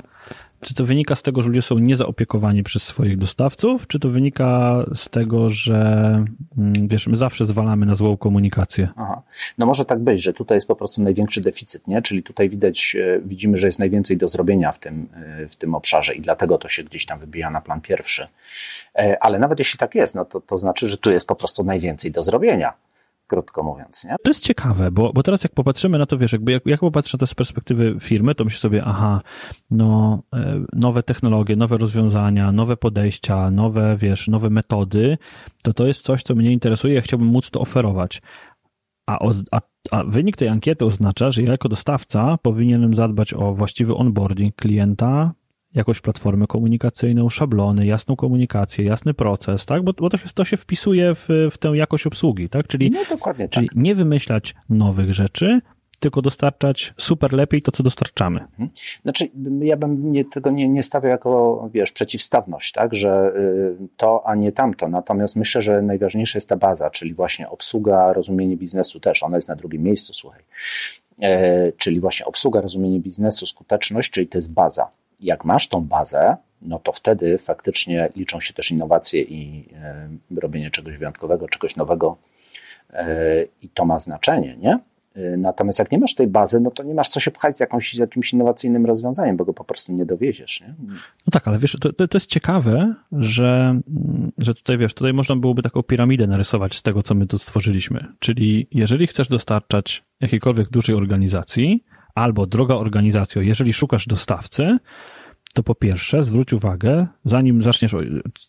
czy 0.64 0.74
to 0.74 0.86
wynika 0.86 1.16
z 1.16 1.22
tego, 1.22 1.42
że 1.42 1.48
ludzie 1.48 1.62
są 1.62 1.78
niezaopiekowani 1.80 2.64
przez 2.64 2.84
swoich 2.84 3.18
dostawców, 3.18 3.88
czy 3.88 4.00
to 4.00 4.10
wynika 4.10 4.84
z 4.96 5.10
tego, 5.10 5.50
że 5.50 5.76
mm, 6.58 6.88
wiesz, 6.88 7.08
my 7.08 7.16
zawsze 7.16 7.46
zwalamy 7.46 7.86
na 7.86 7.96
złą 7.96 8.18
komunikację? 8.18 8.90
Aha. 8.96 9.22
No 9.58 9.66
może 9.66 9.86
tak 9.86 10.00
być, 10.00 10.24
że 10.24 10.34
tutaj 10.34 10.58
jest 10.58 10.68
po 10.68 10.76
prostu 10.76 11.02
największy 11.02 11.42
deficyt, 11.42 11.88
nie? 11.88 12.02
Czyli 12.02 12.24
tutaj 12.24 12.50
widać, 12.50 12.96
e, 12.96 13.20
widzimy, 13.26 13.58
że 13.58 13.68
jest 13.68 13.80
najwięcej 13.80 14.18
do 14.18 14.28
zrobienia 14.28 14.72
w 14.72 14.80
tym, 14.80 15.08
e, 15.14 15.48
w 15.48 15.56
tym 15.56 15.76
obszarze 15.76 16.14
i 16.14 16.22
dlatego 16.22 16.58
to 16.58 16.70
się 16.70 16.84
gdzieś 16.84 17.06
tam 17.06 17.20
wybija 17.20 17.50
na 17.50 17.62
plan 17.62 17.82
pierwszy. 17.82 18.28
E, 18.96 19.24
ale 19.24 19.40
nawet 19.40 19.60
jeśli 19.60 19.80
tak 19.80 19.96
jest, 19.96 20.16
no 20.16 20.26
to, 20.26 20.42
to 20.42 20.58
znaczy, 20.58 20.88
że 20.88 20.98
tu 20.98 21.12
jest 21.12 21.28
po 21.28 21.36
prostu 21.36 21.64
najwięcej 21.64 22.12
do 22.12 22.24
zrobienia 22.24 22.74
krótko 23.34 23.64
mówiąc. 23.64 24.06
Nie? 24.06 24.16
To 24.24 24.30
jest 24.30 24.44
ciekawe, 24.44 24.92
bo, 24.92 25.14
bo 25.14 25.24
teraz 25.24 25.44
jak 25.44 25.54
popatrzymy 25.54 25.98
na 25.98 26.06
to, 26.06 26.18
wiesz, 26.18 26.34
jakby 26.34 26.52
jak, 26.52 26.66
jak 26.66 26.80
popatrzę 26.80 27.18
to 27.18 27.28
z 27.28 27.36
perspektywy 27.36 27.96
firmy, 28.00 28.36
to 28.36 28.44
myślę 28.44 28.60
sobie, 28.60 28.84
aha, 28.86 29.22
no, 29.72 30.24
e, 30.34 30.60
nowe 30.74 31.04
technologie, 31.04 31.56
nowe 31.56 31.78
rozwiązania, 31.78 32.52
nowe 32.52 32.78
podejścia, 32.78 33.52
nowe, 33.52 33.96
wiesz, 33.98 34.28
nowe 34.28 34.50
metody, 34.50 35.18
to 35.64 35.74
to 35.74 35.88
jest 35.88 36.02
coś, 36.02 36.24
co 36.24 36.36
mnie 36.36 36.52
interesuje, 36.52 36.94
ja 36.94 37.02
chciałbym 37.02 37.28
móc 37.28 37.52
to 37.52 37.60
oferować. 37.60 38.22
A, 39.08 39.20
a, 39.52 39.60
a 39.92 40.04
wynik 40.04 40.38
tej 40.38 40.48
ankiety 40.48 40.86
oznacza, 40.86 41.32
że 41.32 41.44
ja 41.44 41.52
jako 41.52 41.70
dostawca 41.70 42.38
powinienem 42.42 42.94
zadbać 42.94 43.34
o 43.34 43.54
właściwy 43.54 43.96
onboarding 43.96 44.56
klienta, 44.56 45.32
jakąś 45.76 46.02
platformę 46.02 46.48
komunikacyjną, 46.48 47.30
szablony, 47.30 47.86
jasną 47.86 48.16
komunikację, 48.16 48.86
jasny 48.86 49.14
proces, 49.14 49.66
tak? 49.66 49.84
Bo, 49.84 49.94
bo 49.94 50.10
to, 50.10 50.18
się, 50.18 50.30
to 50.34 50.46
się 50.46 50.58
wpisuje 50.58 51.16
w, 51.16 51.28
w 51.52 51.58
tę 51.58 51.70
jakość 51.70 52.08
obsługi, 52.08 52.50
tak? 52.50 52.68
Czyli, 52.68 52.92
no, 52.92 53.00
dokładnie 53.10 53.50
czyli 53.50 53.70
tak. 53.70 53.78
nie 53.78 53.96
wymyślać 53.96 54.56
nowych 54.70 55.14
rzeczy, 55.14 55.62
tylko 56.04 56.22
dostarczać 56.22 56.94
super 56.98 57.34
lepiej 57.34 57.62
to, 57.62 57.72
co 57.72 57.84
dostarczamy. 57.84 58.40
Mhm. 58.40 58.70
Znaczy, 59.04 59.30
ja 59.62 59.78
bym 59.78 60.12
nie, 60.12 60.26
tego 60.26 60.52
nie, 60.52 60.70
nie 60.70 60.84
stawiał 60.84 61.12
jako, 61.12 61.70
wiesz, 61.74 61.92
przeciwstawność, 61.92 62.72
tak, 62.72 62.96
że 62.96 63.34
y, 63.36 63.88
to, 63.98 64.24
a 64.26 64.36
nie 64.36 64.52
tamto. 64.52 64.88
Natomiast 64.88 65.36
myślę, 65.36 65.62
że 65.62 65.82
najważniejsza 65.82 66.38
jest 66.38 66.50
ta 66.50 66.58
baza, 66.58 66.90
czyli 66.90 67.14
właśnie 67.14 67.50
obsługa, 67.50 68.14
rozumienie 68.14 68.58
biznesu 68.58 69.00
też. 69.00 69.24
Ona 69.24 69.38
jest 69.38 69.48
na 69.48 69.56
drugim 69.56 69.84
miejscu, 69.84 70.14
słuchaj. 70.14 70.42
E, 71.22 71.72
czyli 71.72 72.00
właśnie 72.00 72.26
obsługa, 72.26 72.62
rozumienie 72.62 73.00
biznesu, 73.00 73.46
skuteczność, 73.46 74.12
czyli 74.12 74.28
to 74.28 74.38
jest 74.38 74.54
baza. 74.54 74.88
Jak 75.24 75.46
masz 75.46 75.68
tą 75.68 75.82
bazę, 75.82 76.38
no 76.62 76.80
to 76.80 76.92
wtedy 76.92 77.38
faktycznie 77.38 78.10
liczą 78.16 78.40
się 78.40 78.54
też 78.54 78.72
innowacje 78.72 79.22
i 79.22 79.70
e, 79.76 80.10
robienie 80.42 80.72
czegoś 80.72 80.98
wyjątkowego, 80.98 81.48
czegoś 81.48 81.76
nowego 81.76 82.18
e, 82.94 83.06
i 83.62 83.70
to 83.70 83.86
ma 83.86 84.00
znaczenie, 84.00 84.58
nie? 84.58 84.80
Y, 85.18 85.38
natomiast 85.38 85.80
jak 85.80 85.92
nie 85.92 86.00
masz 86.00 86.16
tej 86.16 86.28
bazy, 86.28 86.60
no 86.60 86.72
to 86.72 86.84
nie 86.84 86.94
masz 86.94 87.08
co 87.08 87.20
się 87.20 87.32
pchać 87.32 87.58
z 87.58 87.60
jakimś 88.00 88.34
innowacyjnym 88.34 88.86
rozwiązaniem, 88.86 89.38
bo 89.38 89.46
go 89.46 89.54
po 89.54 89.64
prostu 89.64 89.94
nie 89.94 90.06
dowieziesz. 90.06 90.62
Nie? 90.62 90.74
No 90.90 91.32
tak, 91.32 91.48
ale 91.48 91.60
wiesz, 91.60 91.78
to, 91.82 91.94
to 91.94 92.18
jest 92.18 92.30
ciekawe, 92.30 92.94
że, 93.12 93.80
że 94.38 94.54
tutaj 94.54 94.78
wiesz, 94.78 94.94
tutaj 94.94 95.14
można 95.14 95.36
byłoby 95.36 95.62
taką 95.62 95.84
piramidę 95.84 96.28
narysować 96.28 96.76
z 96.76 96.82
tego, 96.82 97.04
co 97.04 97.16
my 97.16 97.28
tu 97.28 97.38
stworzyliśmy. 97.38 98.06
Czyli 98.20 98.68
jeżeli 98.72 99.08
chcesz 99.08 99.28
dostarczać 99.28 100.04
jakiejkolwiek 100.22 100.70
dużej 100.70 100.96
organizacji, 100.96 101.84
albo 102.16 102.46
droga 102.46 102.76
organizacjo, 102.76 103.42
jeżeli 103.42 103.74
szukasz 103.74 104.08
dostawcy, 104.08 104.78
to 105.54 105.64
po 105.64 105.76
pierwsze 105.76 106.24
zwróć 106.24 106.54
uwagę, 106.54 107.08
zanim 107.26 107.62
zaczniesz 107.62 107.96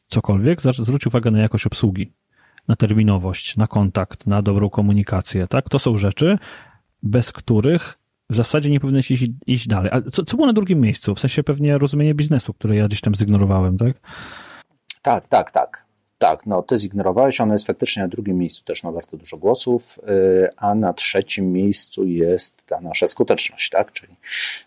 cokolwiek, 0.09 0.61
zwróć 0.61 1.07
uwagę 1.07 1.31
na 1.31 1.39
jakość 1.39 1.67
obsługi 1.67 2.13
na 2.69 2.77
terminowość, 2.77 3.57
na 3.57 3.67
kontakt, 3.67 4.27
na 4.27 4.43
dobrą 4.43 4.71
komunikację, 4.71 5.47
tak? 5.47 5.69
To 5.69 5.79
są 5.79 5.97
rzeczy, 5.97 6.39
bez 7.03 7.33
których 7.33 7.99
w 8.31 8.35
zasadzie 8.35 8.71
nie 8.71 8.81
powinieneś 8.81 9.11
iść, 9.11 9.25
iść 9.47 9.69
dalej. 9.69 9.91
A 9.95 10.01
co, 10.01 10.25
co 10.25 10.37
było 10.37 10.47
na 10.47 10.53
drugim 10.53 10.81
miejscu? 10.81 11.15
W 11.15 11.21
sensie 11.21 11.43
pewnie 11.43 11.79
rozumienie 11.79 12.15
biznesu, 12.15 12.55
które 12.55 12.77
ja 12.77 12.89
gdzieś 12.89 13.01
tam 13.01 13.15
zignorowałem, 13.15 13.79
tak? 13.79 13.97
Tak, 15.03 15.29
tak, 15.29 15.51
tak. 15.51 15.84
Tak, 16.19 16.47
no 16.47 16.63
ty 16.63 16.77
zignorowałeś, 16.77 17.41
ono 17.41 17.53
jest 17.53 17.67
faktycznie 17.67 18.03
na 18.03 18.09
drugim 18.09 18.39
miejscu, 18.39 18.65
też 18.65 18.85
ma 18.85 18.93
bardzo 18.93 19.17
dużo 19.17 19.37
głosów, 19.37 19.99
y, 20.09 20.49
a 20.57 20.75
na 20.75 20.93
trzecim 20.93 21.53
miejscu 21.53 22.07
jest 22.07 22.67
ta 22.67 22.81
nasza 22.81 23.07
skuteczność, 23.07 23.71
tak? 23.71 23.93
Czyli 23.93 24.17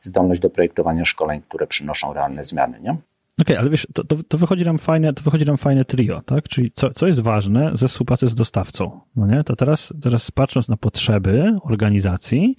zdolność 0.02 0.42
do 0.42 0.50
projektowania 0.50 1.06
szkoleń, 1.06 1.42
które 1.50 1.68
przynoszą 1.68 2.14
realne 2.14 2.44
zmiany, 2.44 2.80
nie? 2.82 2.92
Okej, 2.92 3.56
okay, 3.56 3.60
ale 3.60 3.70
wiesz, 3.70 3.88
to, 3.94 4.04
to, 4.04 4.16
to, 4.28 4.38
wychodzi 4.38 4.66
nam 4.66 4.78
fajne, 4.78 5.14
to 5.14 5.24
wychodzi 5.24 5.46
nam 5.46 5.58
fajne 5.58 5.86
trio, 5.86 6.22
tak? 6.22 6.48
Czyli 6.48 6.72
co, 6.72 6.92
co 6.92 7.08
jest 7.08 7.20
ważne 7.20 7.72
ze 7.74 7.88
współpracy 7.88 8.28
z 8.28 8.36
dostawcą, 8.36 9.00
no 9.16 9.28
nie? 9.28 9.44
To 9.44 9.56
teraz, 9.56 9.94
teraz 10.02 10.32
patrząc 10.32 10.68
na 10.68 10.78
potrzeby 10.78 11.56
organizacji, 11.64 12.56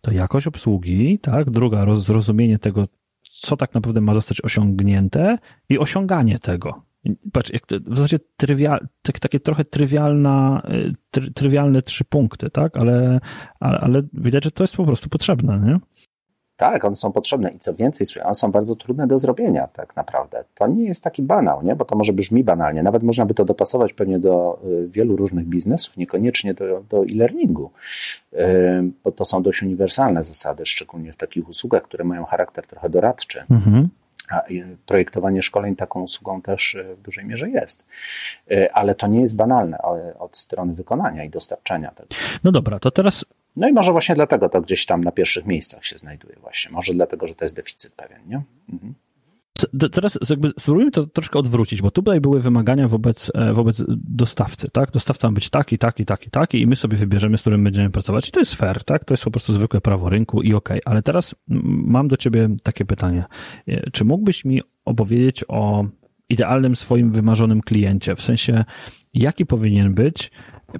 to 0.00 0.12
jakość 0.12 0.46
obsługi, 0.46 1.18
tak? 1.22 1.50
Druga, 1.50 1.96
zrozumienie 1.96 2.58
tego, 2.58 2.84
co 3.22 3.56
tak 3.56 3.74
naprawdę 3.74 4.00
ma 4.00 4.14
zostać 4.14 4.40
osiągnięte 4.40 5.38
i 5.68 5.78
osiąganie 5.78 6.38
tego. 6.38 6.85
Patrz, 7.32 7.52
jak 7.52 7.66
to, 7.66 7.76
w 7.80 7.96
zasadzie 7.96 8.18
trywial, 8.36 8.86
tak, 9.02 9.20
takie 9.20 9.40
trochę 9.40 9.64
trywialna, 9.64 10.62
y, 10.70 10.94
try, 11.10 11.30
trywialne 11.30 11.82
trzy 11.82 12.04
punkty, 12.04 12.50
tak? 12.50 12.76
Ale, 12.76 13.20
ale, 13.60 13.78
ale 13.78 14.02
widać, 14.12 14.44
że 14.44 14.50
to 14.50 14.62
jest 14.62 14.76
po 14.76 14.84
prostu 14.84 15.08
potrzebne, 15.08 15.60
nie? 15.66 15.78
Tak, 16.56 16.84
one 16.84 16.96
są 16.96 17.12
potrzebne 17.12 17.50
i 17.50 17.58
co 17.58 17.74
więcej, 17.74 18.06
one 18.24 18.34
są 18.34 18.50
bardzo 18.50 18.76
trudne 18.76 19.06
do 19.06 19.18
zrobienia 19.18 19.66
tak 19.66 19.96
naprawdę. 19.96 20.44
To 20.54 20.66
nie 20.66 20.84
jest 20.84 21.04
taki 21.04 21.22
banał, 21.22 21.62
nie? 21.62 21.76
bo 21.76 21.84
to 21.84 21.96
może 21.96 22.12
brzmi 22.12 22.44
banalnie. 22.44 22.82
Nawet 22.82 23.02
można 23.02 23.26
by 23.26 23.34
to 23.34 23.44
dopasować 23.44 23.92
pewnie 23.92 24.18
do 24.18 24.58
y, 24.64 24.88
wielu 24.88 25.16
różnych 25.16 25.46
biznesów, 25.46 25.96
niekoniecznie 25.96 26.54
do, 26.54 26.84
do 26.90 27.04
e-learningu, 27.04 27.70
y, 28.32 28.36
bo 29.04 29.12
to 29.12 29.24
są 29.24 29.42
dość 29.42 29.62
uniwersalne 29.62 30.22
zasady, 30.22 30.66
szczególnie 30.66 31.12
w 31.12 31.16
takich 31.16 31.48
usługach, 31.48 31.82
które 31.82 32.04
mają 32.04 32.24
charakter 32.24 32.66
trochę 32.66 32.88
doradczy. 32.88 33.44
Mhm. 33.50 33.88
A 34.30 34.42
projektowanie 34.86 35.42
szkoleń 35.42 35.76
taką 35.76 36.02
usługą 36.02 36.42
też 36.42 36.74
y, 36.74 36.94
w 36.94 37.02
dużej 37.02 37.24
mierze 37.24 37.50
jest. 37.50 37.84
Ale 38.72 38.94
to 38.94 39.06
nie 39.06 39.20
jest 39.20 39.36
banalne 39.36 39.78
od 40.18 40.36
strony 40.36 40.74
wykonania 40.74 41.24
i 41.24 41.30
dostarczenia 41.30 41.90
tego. 41.90 42.08
No 42.44 42.52
dobra, 42.52 42.78
to 42.78 42.90
teraz 42.90 43.24
no 43.56 43.68
i 43.68 43.72
może 43.72 43.92
właśnie 43.92 44.14
dlatego 44.14 44.48
to 44.48 44.60
gdzieś 44.60 44.86
tam 44.86 45.04
na 45.04 45.12
pierwszych 45.12 45.46
miejscach 45.46 45.84
się 45.84 45.98
znajduje 45.98 46.36
właśnie. 46.40 46.72
Może 46.72 46.92
dlatego, 46.92 47.26
że 47.26 47.34
to 47.34 47.44
jest 47.44 47.54
deficyt 47.54 47.94
pewien, 47.94 48.20
nie? 48.26 48.42
Mhm. 48.72 48.94
Teraz 49.92 50.18
jakby 50.30 50.52
spróbujmy 50.58 50.90
to 50.90 51.06
troszkę 51.06 51.38
odwrócić, 51.38 51.82
bo 51.82 51.90
tutaj 51.90 52.20
były 52.20 52.40
wymagania 52.40 52.88
wobec, 52.88 53.32
e, 53.34 53.52
wobec 53.52 53.84
dostawcy, 53.88 54.68
tak? 54.72 54.90
Dostawca 54.90 55.28
ma 55.28 55.34
być 55.34 55.50
taki, 55.50 55.78
taki, 55.78 56.04
taki, 56.04 56.30
taki 56.30 56.60
i 56.60 56.66
my 56.66 56.76
sobie 56.76 56.96
wybierzemy, 56.96 57.38
z 57.38 57.40
którym 57.40 57.64
będziemy 57.64 57.90
pracować 57.90 58.28
i 58.28 58.32
to 58.32 58.40
jest 58.40 58.54
fair, 58.54 58.84
tak? 58.84 59.04
To 59.04 59.14
jest 59.14 59.24
po 59.24 59.30
prostu 59.30 59.52
zwykłe 59.52 59.80
prawo 59.80 60.08
rynku 60.08 60.42
i 60.42 60.54
okej. 60.54 60.80
Okay. 60.80 60.92
Ale 60.92 61.02
teraz 61.02 61.34
mam 61.48 62.08
do 62.08 62.16
ciebie 62.16 62.48
takie 62.62 62.84
pytanie. 62.84 63.24
E, 63.68 63.90
czy 63.90 64.04
mógłbyś 64.04 64.44
mi 64.44 64.60
opowiedzieć 64.84 65.44
o 65.48 65.84
idealnym 66.28 66.76
swoim 66.76 67.12
wymarzonym 67.12 67.60
kliencie? 67.60 68.16
W 68.16 68.22
sensie, 68.22 68.64
jaki 69.14 69.46
powinien 69.46 69.94
być 69.94 70.30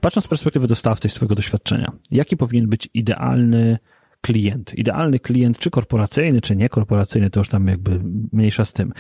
Patrząc 0.01 0.25
z 0.25 0.29
perspektywy 0.29 0.67
dostawcy 0.67 1.09
i 1.09 1.11
swojego 1.11 1.35
doświadczenia, 1.35 1.93
jaki 2.11 2.37
powinien 2.37 2.69
być 2.69 2.89
idealny 2.95 3.79
klient? 4.21 4.75
Idealny 4.75 5.21
klient, 5.21 5.59
czy 5.59 5.71
korporacyjny, 5.71 6.41
czy 6.41 6.57
niekorporacyjny, 6.57 7.31
to 7.31 7.41
już 7.41 7.49
tam 7.49 7.69
jakby 7.69 8.01
mniejsza 8.33 8.65
z 8.65 8.73
tym. 8.73 8.93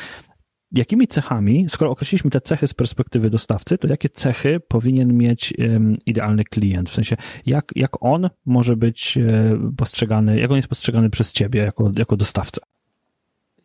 Jakimi 0.72 1.08
cechami, 1.08 1.66
skoro 1.68 1.90
określiliśmy 1.90 2.30
te 2.30 2.40
cechy 2.40 2.66
z 2.66 2.74
perspektywy 2.74 3.30
dostawcy, 3.30 3.78
to 3.78 3.88
jakie 3.88 4.08
cechy 4.08 4.60
powinien 4.68 5.16
mieć 5.16 5.54
idealny 6.06 6.44
klient? 6.44 6.90
W 6.90 6.94
sensie, 6.94 7.16
jak, 7.46 7.72
jak 7.74 7.90
on 8.00 8.30
może 8.46 8.76
być 8.76 9.18
e, 9.18 9.58
postrzegany, 9.76 10.40
jak 10.40 10.50
on 10.50 10.56
jest 10.56 10.68
postrzegany 10.68 11.10
przez 11.10 11.32
ciebie 11.32 11.60
jako, 11.60 11.92
jako 11.98 12.16
dostawca? 12.16 12.60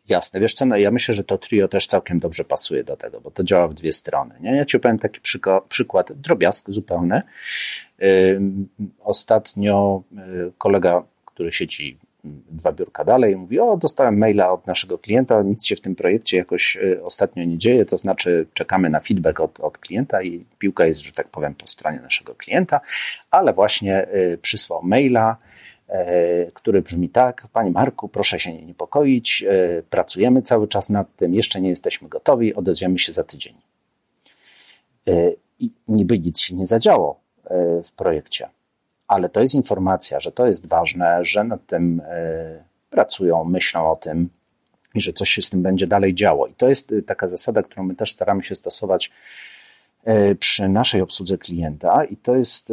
Jasne, 0.08 0.40
wiesz 0.40 0.54
co, 0.54 0.66
no 0.66 0.76
ja 0.76 0.90
myślę, 0.90 1.14
że 1.14 1.24
to 1.24 1.38
trio 1.38 1.68
też 1.68 1.86
całkiem 1.86 2.18
dobrze 2.18 2.44
pasuje 2.44 2.84
do 2.84 2.96
tego, 2.96 3.20
bo 3.20 3.30
to 3.30 3.44
działa 3.44 3.68
w 3.68 3.74
dwie 3.74 3.92
strony. 3.92 4.34
Nie? 4.40 4.56
Ja 4.56 4.64
ci 4.64 4.76
opowiem 4.76 4.98
taki 4.98 5.20
przykład, 5.68 6.12
drobiazg 6.12 6.70
zupełny. 6.70 7.22
Ostatnio 9.00 10.02
y, 10.12 10.52
kolega, 10.58 11.04
który 11.34 11.52
siedzi 11.52 11.98
dwa 12.50 12.72
biurka 12.72 13.04
dalej, 13.04 13.36
mówi: 13.36 13.60
O, 13.60 13.76
dostałem 13.76 14.18
maila 14.18 14.52
od 14.52 14.66
naszego 14.66 14.98
klienta, 14.98 15.42
nic 15.42 15.66
się 15.66 15.76
w 15.76 15.80
tym 15.80 15.94
projekcie 15.94 16.36
jakoś 16.36 16.76
y, 16.76 17.04
ostatnio 17.04 17.44
nie 17.44 17.58
dzieje, 17.58 17.84
to 17.84 17.98
znaczy 17.98 18.46
czekamy 18.54 18.90
na 18.90 19.00
feedback 19.00 19.40
od, 19.40 19.60
od 19.60 19.78
klienta 19.78 20.22
i 20.22 20.44
piłka 20.58 20.86
jest, 20.86 21.00
że 21.00 21.12
tak 21.12 21.28
powiem, 21.28 21.54
po 21.54 21.66
stronie 21.66 22.00
naszego 22.00 22.34
klienta, 22.34 22.80
ale 23.30 23.52
właśnie 23.52 24.06
y, 24.14 24.38
przysłał 24.42 24.82
maila 24.82 25.36
E, 25.92 26.50
który 26.54 26.82
brzmi 26.82 27.08
tak: 27.08 27.46
Panie 27.52 27.70
Marku, 27.70 28.08
proszę 28.08 28.40
się 28.40 28.52
nie 28.52 28.66
niepokoić, 28.66 29.44
pracujemy 29.90 30.42
cały 30.42 30.68
czas 30.68 30.90
nad 30.90 31.16
tym, 31.16 31.34
jeszcze 31.34 31.60
nie 31.60 31.68
jesteśmy 31.68 32.08
gotowi, 32.08 32.54
odezwiemy 32.54 32.98
się 32.98 33.12
za 33.12 33.24
tydzień. 33.24 33.54
I 35.58 35.70
niby 35.88 36.18
nic 36.18 36.40
się 36.40 36.54
nie 36.54 36.66
zadziało 36.66 37.20
w 37.84 37.92
projekcie, 37.96 38.48
ale 39.12 39.28
to 39.28 39.40
jest 39.40 39.54
informacja, 39.54 40.20
że 40.20 40.32
to 40.32 40.46
jest 40.46 40.66
ważne, 40.66 41.24
że 41.24 41.44
nad 41.44 41.66
tym 41.66 42.02
pracują, 42.90 43.44
myślą 43.44 43.90
o 43.90 43.96
tym 43.96 44.28
i 44.94 45.00
że 45.00 45.12
coś 45.12 45.28
się 45.28 45.42
z 45.42 45.50
tym 45.50 45.62
będzie 45.62 45.86
dalej 45.86 46.14
działo. 46.14 46.46
I 46.46 46.54
to 46.54 46.68
jest 46.68 46.94
taka 47.06 47.28
zasada, 47.28 47.62
którą 47.62 47.82
my 47.82 47.94
też 47.94 48.12
staramy 48.12 48.42
się 48.42 48.54
stosować 48.54 49.10
przy 50.38 50.68
naszej 50.68 51.00
obsłudze 51.00 51.38
klienta, 51.38 52.04
i 52.04 52.16
to 52.16 52.36
jest 52.36 52.72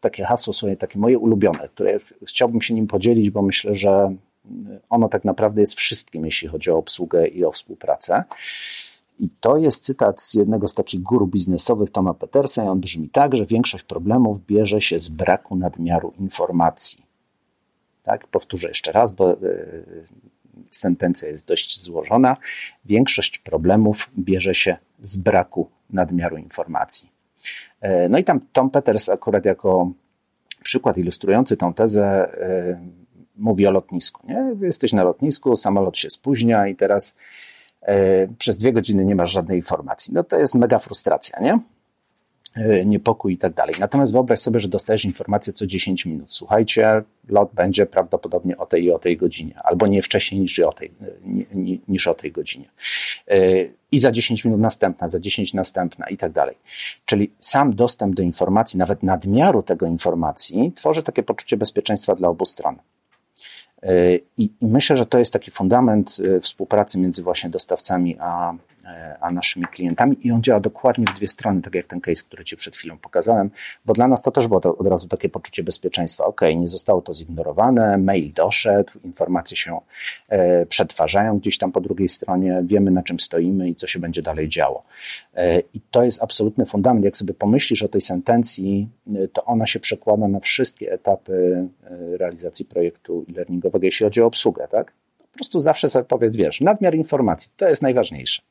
takie 0.00 0.24
hasło 0.24 0.52
sobie, 0.52 0.76
takie 0.76 0.98
moje 0.98 1.18
ulubione, 1.18 1.68
które 1.68 1.98
chciałbym 2.28 2.60
się 2.60 2.74
nim 2.74 2.86
podzielić, 2.86 3.30
bo 3.30 3.42
myślę, 3.42 3.74
że 3.74 4.14
ono 4.90 5.08
tak 5.08 5.24
naprawdę 5.24 5.60
jest 5.60 5.74
wszystkim, 5.74 6.24
jeśli 6.24 6.48
chodzi 6.48 6.70
o 6.70 6.76
obsługę 6.76 7.26
i 7.26 7.44
o 7.44 7.52
współpracę. 7.52 8.24
I 9.20 9.28
to 9.40 9.56
jest 9.56 9.84
cytat 9.84 10.22
z 10.22 10.34
jednego 10.34 10.68
z 10.68 10.74
takich 10.74 11.00
guru 11.00 11.26
biznesowych 11.26 11.90
Toma 11.90 12.14
Petersa 12.14 12.64
i 12.64 12.68
on 12.68 12.80
brzmi 12.80 13.08
tak, 13.08 13.36
że 13.36 13.46
większość 13.46 13.84
problemów 13.84 14.46
bierze 14.46 14.80
się 14.80 15.00
z 15.00 15.08
braku 15.08 15.56
nadmiaru 15.56 16.12
informacji. 16.18 17.04
Tak, 18.02 18.26
powtórzę 18.26 18.68
jeszcze 18.68 18.92
raz, 18.92 19.12
bo 19.12 19.32
e, 19.32 19.36
sentencja 20.70 21.28
jest 21.28 21.46
dość 21.46 21.80
złożona. 21.80 22.36
Większość 22.84 23.38
problemów 23.38 24.10
bierze 24.18 24.54
się 24.54 24.76
z 25.00 25.16
braku 25.16 25.70
nadmiaru 25.90 26.36
informacji. 26.36 27.10
E, 27.80 28.08
no 28.08 28.18
i 28.18 28.24
tam 28.24 28.40
Tom 28.52 28.70
Peters 28.70 29.08
akurat 29.08 29.44
jako 29.44 29.92
przykład 30.62 30.98
ilustrujący 30.98 31.56
tą 31.56 31.74
tezę 31.74 32.04
e, 32.06 32.80
mówi 33.36 33.66
o 33.66 33.70
lotnisku. 33.70 34.26
Nie? 34.26 34.56
Jesteś 34.60 34.92
na 34.92 35.04
lotnisku, 35.04 35.56
samolot 35.56 35.98
się 35.98 36.10
spóźnia 36.10 36.68
i 36.68 36.76
teraz 36.76 37.16
przez 38.38 38.58
dwie 38.58 38.72
godziny 38.72 39.04
nie 39.04 39.14
masz 39.14 39.32
żadnej 39.32 39.58
informacji. 39.58 40.14
No 40.14 40.24
to 40.24 40.38
jest 40.38 40.54
mega 40.54 40.78
frustracja, 40.78 41.40
nie? 41.40 41.58
E, 42.54 42.84
niepokój 42.84 43.32
i 43.32 43.38
tak 43.38 43.54
dalej. 43.54 43.74
Natomiast 43.78 44.12
wyobraź 44.12 44.40
sobie, 44.40 44.60
że 44.60 44.68
dostajesz 44.68 45.04
informację 45.04 45.52
co 45.52 45.66
10 45.66 46.06
minut. 46.06 46.32
Słuchajcie, 46.32 47.02
lot 47.28 47.50
będzie 47.54 47.86
prawdopodobnie 47.86 48.58
o 48.58 48.66
tej 48.66 48.84
i 48.84 48.90
o 48.92 48.98
tej 48.98 49.16
godzinie, 49.16 49.54
albo 49.64 49.86
nie 49.86 50.02
wcześniej 50.02 50.40
niż 50.40 50.58
o 50.58 50.72
tej, 50.72 50.90
niż 51.88 52.08
o 52.08 52.14
tej 52.14 52.32
godzinie. 52.32 52.70
E, 53.28 53.38
I 53.92 53.98
za 53.98 54.12
10 54.12 54.44
minut 54.44 54.60
następna, 54.60 55.08
za 55.08 55.20
10 55.20 55.54
następna 55.54 56.06
i 56.06 56.16
tak 56.16 56.32
dalej. 56.32 56.56
Czyli 57.04 57.30
sam 57.38 57.74
dostęp 57.74 58.14
do 58.14 58.22
informacji, 58.22 58.78
nawet 58.78 59.02
nadmiaru 59.02 59.62
tego 59.62 59.86
informacji, 59.86 60.72
tworzy 60.76 61.02
takie 61.02 61.22
poczucie 61.22 61.56
bezpieczeństwa 61.56 62.14
dla 62.14 62.28
obu 62.28 62.44
stron. 62.44 62.76
E, 63.82 64.16
I 64.38 64.50
myślę, 64.60 64.96
że 64.96 65.06
to 65.06 65.18
jest 65.18 65.32
taki 65.32 65.50
fundament 65.50 66.16
współpracy 66.40 66.98
między 66.98 67.22
właśnie 67.22 67.50
dostawcami 67.50 68.16
a, 68.20 68.48
E, 68.50 68.54
a 69.20 69.32
naszymi 69.32 69.66
klientami 69.66 70.16
i 70.26 70.32
on 70.32 70.42
działa 70.42 70.60
dokładnie 70.60 71.04
w 71.04 71.16
dwie 71.16 71.28
strony, 71.28 71.62
tak 71.62 71.74
jak 71.74 71.86
ten 71.86 72.00
case, 72.00 72.22
który 72.22 72.44
Ci 72.44 72.56
przed 72.56 72.76
chwilą 72.76 72.98
pokazałem, 72.98 73.50
bo 73.84 73.92
dla 73.92 74.08
nas 74.08 74.22
to 74.22 74.30
też 74.30 74.48
było 74.48 74.60
to 74.60 74.76
od 74.76 74.86
razu 74.86 75.08
takie 75.08 75.28
poczucie 75.28 75.62
bezpieczeństwa. 75.62 76.24
Ok, 76.24 76.40
nie 76.56 76.68
zostało 76.68 77.02
to 77.02 77.14
zignorowane, 77.14 77.98
mail 77.98 78.32
doszedł, 78.32 78.92
informacje 79.04 79.56
się 79.56 79.80
e, 80.28 80.66
przetwarzają 80.66 81.38
gdzieś 81.38 81.58
tam 81.58 81.72
po 81.72 81.80
drugiej 81.80 82.08
stronie, 82.08 82.60
wiemy 82.64 82.90
na 82.90 83.02
czym 83.02 83.20
stoimy 83.20 83.68
i 83.68 83.74
co 83.74 83.86
się 83.86 83.98
będzie 83.98 84.22
dalej 84.22 84.48
działo. 84.48 84.82
E, 85.34 85.60
I 85.60 85.80
to 85.90 86.02
jest 86.02 86.22
absolutny 86.22 86.66
fundament. 86.66 87.04
Jak 87.04 87.16
sobie 87.16 87.34
pomyślisz 87.34 87.82
o 87.82 87.88
tej 87.88 88.00
sentencji, 88.00 88.88
to 89.32 89.44
ona 89.44 89.66
się 89.66 89.80
przekłada 89.80 90.28
na 90.28 90.40
wszystkie 90.40 90.92
etapy 90.92 91.68
realizacji 92.18 92.64
projektu 92.64 93.24
e-learningowego, 93.28 93.86
jeśli 93.86 94.04
chodzi 94.04 94.22
o 94.22 94.26
obsługę, 94.26 94.68
tak? 94.68 94.92
Po 95.18 95.34
prostu 95.34 95.60
zawsze 95.60 95.88
sobie 95.88 96.04
powiedz, 96.04 96.36
wiesz, 96.36 96.60
nadmiar 96.60 96.94
informacji, 96.94 97.52
to 97.56 97.68
jest 97.68 97.82
najważniejsze 97.82 98.42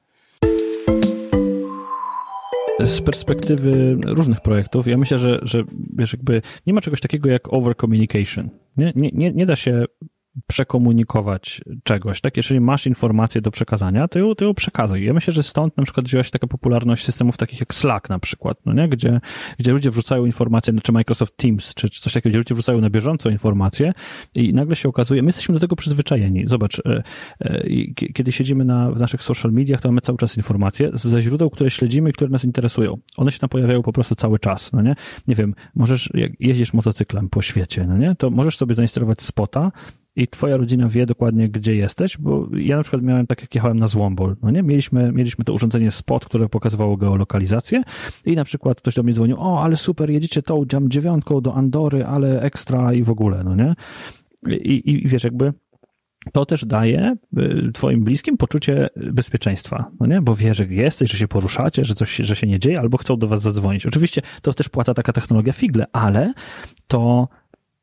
z 2.80 3.02
perspektywy 3.02 3.98
różnych 4.06 4.42
projektów, 4.42 4.88
ja 4.88 4.98
myślę, 4.98 5.20
że, 5.20 5.40
że 5.42 5.64
wiesz, 5.98 6.14
jakby 6.14 6.42
nie 6.68 6.74
ma 6.74 6.82
czegoś 6.82 7.02
takiego 7.02 7.30
jak 7.30 7.54
over 7.54 7.76
communication. 7.76 8.50
Nie, 8.78 8.94
nie, 8.96 9.10
nie, 9.14 9.32
nie 9.32 9.46
da 9.46 9.56
się 9.56 9.86
przekomunikować 10.48 11.62
czegoś, 11.84 12.22
tak? 12.22 12.38
Jeżeli 12.38 12.60
masz 12.60 12.88
informację 12.88 13.42
do 13.42 13.52
przekazania, 13.52 14.08
to 14.08 14.20
ją, 14.20 14.36
to 14.36 14.46
ją 14.46 14.54
przekazuj. 14.54 15.06
Ja 15.06 15.14
myślę, 15.14 15.34
że 15.34 15.44
stąd 15.44 15.78
na 15.78 15.84
przykład 15.84 16.06
wzięła 16.06 16.24
się 16.24 16.32
taka 16.32 16.48
popularność 16.48 17.06
systemów 17.06 17.38
takich 17.38 17.60
jak 17.60 17.74
Slack 17.74 18.10
na 18.10 18.20
przykład, 18.20 18.58
no 18.66 18.74
nie? 18.74 18.90
Gdzie, 18.90 19.22
gdzie 19.60 19.72
ludzie 19.72 19.92
wrzucają 19.92 20.26
informacje, 20.26 20.74
czy 20.84 20.92
Microsoft 20.92 21.38
Teams, 21.38 21.74
czy, 21.74 21.90
coś 21.90 22.14
takiego, 22.14 22.32
gdzie 22.32 22.38
ludzie 22.38 22.56
wrzucają 22.56 22.82
na 22.82 22.90
bieżąco 22.90 23.30
informacje 23.30 23.94
i 24.36 24.54
nagle 24.54 24.76
się 24.76 24.90
okazuje, 24.90 25.22
my 25.22 25.30
jesteśmy 25.30 25.54
do 25.54 25.60
tego 25.60 25.76
przyzwyczajeni. 25.76 26.44
Zobacz, 26.48 26.80
e, 26.80 27.04
e, 27.40 27.64
kiedy 28.14 28.32
siedzimy 28.32 28.66
na, 28.66 28.92
w 28.92 29.00
naszych 29.00 29.24
social 29.24 29.52
mediach, 29.52 29.82
to 29.82 29.90
mamy 29.90 30.02
cały 30.02 30.18
czas 30.18 30.38
informacje 30.38 30.90
ze 30.94 31.22
źródeł, 31.22 31.50
które 31.50 31.70
śledzimy 31.70 32.10
i 32.10 32.14
które 32.14 32.30
nas 32.30 32.44
interesują. 32.44 32.98
One 33.18 33.32
się 33.32 33.40
tam 33.40 33.50
pojawiają 33.50 33.82
po 33.82 33.94
prostu 33.94 34.16
cały 34.16 34.40
czas, 34.40 34.74
no 34.74 34.82
nie? 34.82 34.96
Nie 35.28 35.36
wiem, 35.36 35.56
możesz, 35.76 36.10
jak 36.14 36.32
jeździsz 36.40 36.74
motocyklem 36.74 37.30
po 37.30 37.42
świecie, 37.42 37.86
no 37.88 37.98
nie? 37.98 38.16
To 38.16 38.30
możesz 38.30 38.58
sobie 38.58 38.76
zainstalować 38.76 39.22
spota, 39.22 39.72
i 40.16 40.28
twoja 40.28 40.58
rodzina 40.58 40.88
wie 40.88 41.06
dokładnie, 41.06 41.50
gdzie 41.50 41.76
jesteś, 41.76 42.18
bo 42.18 42.48
ja 42.54 42.78
na 42.78 42.84
przykład 42.84 43.04
miałem 43.04 43.28
tak, 43.28 43.42
jak 43.42 43.56
jechałem 43.56 43.80
na 43.80 43.88
Złombol, 43.88 44.36
no 44.42 44.52
nie? 44.52 44.64
Mieliśmy, 44.64 45.12
mieliśmy 45.12 45.46
to 45.46 45.54
urządzenie 45.54 45.92
SPOT, 45.92 46.26
które 46.26 46.50
pokazywało 46.50 46.98
geolokalizację 46.98 47.84
i 48.26 48.36
na 48.36 48.44
przykład 48.44 48.82
ktoś 48.82 48.96
do 48.96 49.04
mnie 49.04 49.14
dzwonił, 49.14 49.38
o, 49.40 49.64
ale 49.64 49.78
super, 49.78 50.10
jedziecie 50.10 50.42
tą 50.42 50.66
jam 50.74 50.90
dziewiątką 50.90 51.42
do 51.42 51.54
Andory, 51.54 52.06
ale 52.06 52.42
ekstra 52.42 52.94
i 52.94 53.04
w 53.04 53.10
ogóle, 53.10 53.44
no 53.44 53.56
nie? 53.56 53.76
I, 54.48 54.92
i 54.92 55.08
wiesz, 55.08 55.24
jakby 55.24 55.54
to 56.34 56.46
też 56.46 56.66
daje 56.66 57.16
y, 57.38 57.72
twoim 57.74 58.04
bliskim 58.04 58.38
poczucie 58.38 58.88
bezpieczeństwa, 58.96 59.92
no 60.00 60.06
nie? 60.06 60.22
Bo 60.22 60.36
wiesz, 60.36 60.58
że 60.58 60.66
jesteś, 60.66 61.12
że 61.12 61.18
się 61.18 61.28
poruszacie, 61.28 61.86
że 61.86 61.96
coś 61.96 62.16
że 62.16 62.36
się 62.36 62.48
nie 62.48 62.60
dzieje, 62.60 62.80
albo 62.80 62.98
chcą 62.98 63.18
do 63.18 63.28
was 63.28 63.42
zadzwonić. 63.42 63.86
Oczywiście 63.86 64.22
to 64.42 64.54
też 64.54 64.70
płata 64.70 64.94
taka 64.94 65.14
technologia 65.14 65.54
figle, 65.54 65.86
ale 65.94 66.34
to 66.88 67.28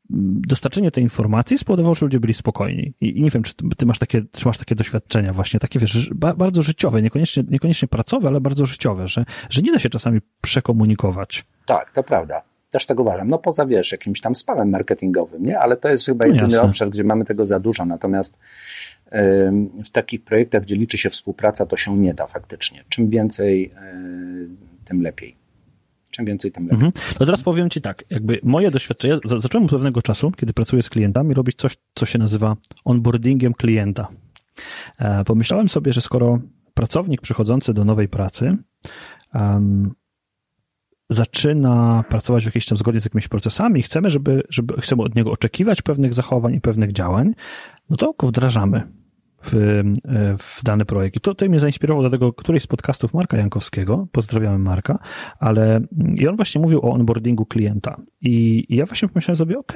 dostarczenie 0.09 0.91
tej 0.91 1.03
informacji 1.03 1.57
spowodowało, 1.57 1.95
że 1.95 2.05
ludzie 2.05 2.19
byli 2.19 2.33
spokojni. 2.33 2.93
I, 3.01 3.17
I, 3.17 3.21
nie 3.21 3.29
wiem, 3.29 3.43
czy 3.43 3.53
ty 3.77 3.85
masz 3.85 3.99
takie, 3.99 4.21
czy 4.31 4.47
masz 4.47 4.57
takie 4.57 4.75
doświadczenia 4.75 5.33
właśnie, 5.33 5.59
takie 5.59 5.79
wiesz, 5.79 6.09
bardzo 6.13 6.61
życiowe, 6.61 7.01
niekoniecznie, 7.01 7.43
niekoniecznie 7.49 7.87
pracowe, 7.87 8.27
ale 8.27 8.41
bardzo 8.41 8.65
życiowe, 8.65 9.07
że, 9.07 9.25
że 9.49 9.61
nie 9.61 9.71
da 9.71 9.79
się 9.79 9.89
czasami 9.89 10.19
przekomunikować. 10.41 11.45
Tak, 11.65 11.91
to 11.91 12.03
prawda. 12.03 12.41
Też 12.69 12.85
tego 12.85 13.03
uważam. 13.03 13.29
No 13.29 13.37
poza, 13.37 13.65
wiesz, 13.65 13.91
jakimś 13.91 14.21
tam 14.21 14.35
spamem 14.35 14.69
marketingowym, 14.69 15.45
nie? 15.45 15.59
Ale 15.59 15.77
to 15.77 15.89
jest 15.89 16.05
chyba 16.05 16.27
no 16.27 16.33
jedyny 16.33 16.61
obszar, 16.61 16.89
gdzie 16.89 17.03
mamy 17.03 17.25
tego 17.25 17.45
za 17.45 17.59
dużo. 17.59 17.85
Natomiast 17.85 18.37
w 19.85 19.89
takich 19.91 20.23
projektach, 20.23 20.61
gdzie 20.61 20.75
liczy 20.75 20.97
się 20.97 21.09
współpraca, 21.09 21.65
to 21.65 21.77
się 21.77 21.97
nie 21.97 22.13
da 22.13 22.27
faktycznie. 22.27 22.83
Czym 22.89 23.07
więcej, 23.07 23.71
tym 24.85 25.01
lepiej. 25.01 25.35
Czym 26.11 26.25
więcej, 26.25 26.51
tym 26.51 26.63
lepiej. 26.63 26.75
Mhm. 26.75 26.91
To 27.17 27.25
teraz 27.25 27.43
powiem 27.43 27.69
Ci 27.69 27.81
tak, 27.81 28.03
jakby 28.09 28.39
moje 28.43 28.71
doświadczenie, 28.71 29.17
zacząłem 29.25 29.65
od 29.65 29.71
pewnego 29.71 30.01
czasu, 30.01 30.31
kiedy 30.31 30.53
pracuję 30.53 30.81
z 30.81 30.89
klientami, 30.89 31.33
robić 31.33 31.57
coś, 31.57 31.77
co 31.95 32.05
się 32.05 32.19
nazywa 32.19 32.55
onboardingiem 32.85 33.53
klienta. 33.53 34.07
E, 34.99 35.23
pomyślałem 35.23 35.69
sobie, 35.69 35.93
że 35.93 36.01
skoro 36.01 36.39
pracownik 36.73 37.21
przychodzący 37.21 37.73
do 37.73 37.85
nowej 37.85 38.07
pracy 38.07 38.57
um, 39.33 39.91
zaczyna 41.09 42.03
pracować 42.09 42.43
w 42.43 42.45
jakiejś 42.45 42.65
tam 42.65 42.77
zgodnie 42.77 43.01
z 43.01 43.05
jakimiś 43.05 43.27
procesami, 43.27 43.81
chcemy, 43.81 44.09
żeby, 44.09 44.43
żeby 44.49 44.81
chcemy 44.81 45.03
od 45.03 45.15
niego 45.15 45.31
oczekiwać 45.31 45.81
pewnych 45.81 46.13
zachowań 46.13 46.53
i 46.53 46.61
pewnych 46.61 46.91
działań, 46.91 47.33
no 47.89 47.97
to 47.97 48.13
go 48.19 48.27
wdrażamy 48.27 48.96
w, 49.41 49.81
w 50.37 50.63
dany 50.63 50.85
projekt. 50.85 51.15
I 51.15 51.19
to 51.19 51.31
tutaj 51.31 51.49
mnie 51.49 51.59
zainspirowało 51.59 52.03
do 52.03 52.09
tego 52.09 52.33
któryś 52.33 52.63
z 52.63 52.67
podcastów 52.67 53.13
Marka 53.13 53.37
Jankowskiego, 53.37 54.07
pozdrawiamy 54.11 54.59
Marka, 54.59 54.99
ale 55.39 55.81
i 56.15 56.27
on 56.27 56.35
właśnie 56.35 56.61
mówił 56.61 56.79
o 56.79 56.91
onboardingu 56.91 57.45
klienta. 57.45 58.01
I, 58.21 58.65
i 58.69 58.75
ja 58.75 58.85
właśnie 58.85 59.07
pomyślałem 59.07 59.37
sobie, 59.37 59.59
ok, 59.59 59.73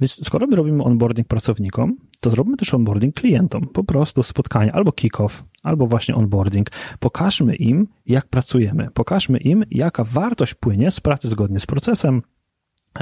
więc 0.00 0.26
skoro 0.26 0.46
my 0.46 0.56
robimy 0.56 0.84
onboarding 0.84 1.28
pracownikom, 1.28 1.96
to 2.20 2.30
zrobimy 2.30 2.56
też 2.56 2.74
onboarding 2.74 3.14
klientom. 3.14 3.68
Po 3.68 3.84
prostu 3.84 4.22
spotkanie 4.22 4.72
albo 4.72 4.92
kick-off, 4.92 5.44
albo 5.62 5.86
właśnie 5.86 6.14
onboarding. 6.14 6.70
Pokażmy 6.98 7.54
im, 7.56 7.88
jak 8.06 8.28
pracujemy. 8.28 8.88
Pokażmy 8.94 9.38
im, 9.38 9.64
jaka 9.70 10.04
wartość 10.04 10.54
płynie 10.54 10.90
z 10.90 11.00
pracy 11.00 11.28
zgodnie 11.28 11.60
z 11.60 11.66
procesem, 11.66 12.22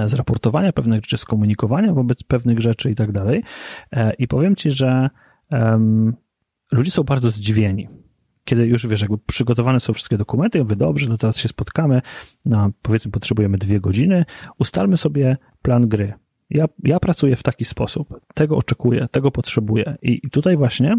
z 0.06 0.14
raportowania 0.14 0.72
pewnych 0.72 0.96
rzeczy, 0.96 1.16
z 1.16 1.24
komunikowania 1.24 1.92
wobec 1.92 2.22
pewnych 2.22 2.60
rzeczy 2.60 2.90
i 2.90 2.94
tak 2.94 3.12
dalej. 3.12 3.42
E, 3.92 4.12
I 4.14 4.28
powiem 4.28 4.56
Ci, 4.56 4.70
że 4.70 5.10
um, 5.50 6.16
ludzie 6.72 6.90
są 6.90 7.02
bardzo 7.02 7.30
zdziwieni. 7.30 7.88
Kiedy 8.44 8.66
już 8.66 8.86
wiesz, 8.86 9.00
jakby 9.00 9.18
przygotowane 9.18 9.80
są 9.80 9.92
wszystkie 9.92 10.18
dokumenty, 10.18 10.58
mówię, 10.58 10.76
dobrze, 10.76 11.06
to 11.06 11.16
teraz 11.18 11.38
się 11.38 11.48
spotkamy, 11.48 12.02
na 12.44 12.70
powiedzmy 12.82 13.10
potrzebujemy 13.10 13.58
dwie 13.58 13.80
godziny, 13.80 14.24
ustalmy 14.58 14.96
sobie 14.96 15.36
plan 15.62 15.88
gry. 15.88 16.12
Ja, 16.50 16.64
ja 16.84 17.00
pracuję 17.00 17.36
w 17.36 17.42
taki 17.42 17.64
sposób, 17.64 18.20
tego 18.34 18.56
oczekuję, 18.56 19.08
tego 19.10 19.30
potrzebuję. 19.30 19.96
I, 20.02 20.20
i 20.26 20.30
tutaj 20.30 20.56
właśnie 20.56 20.96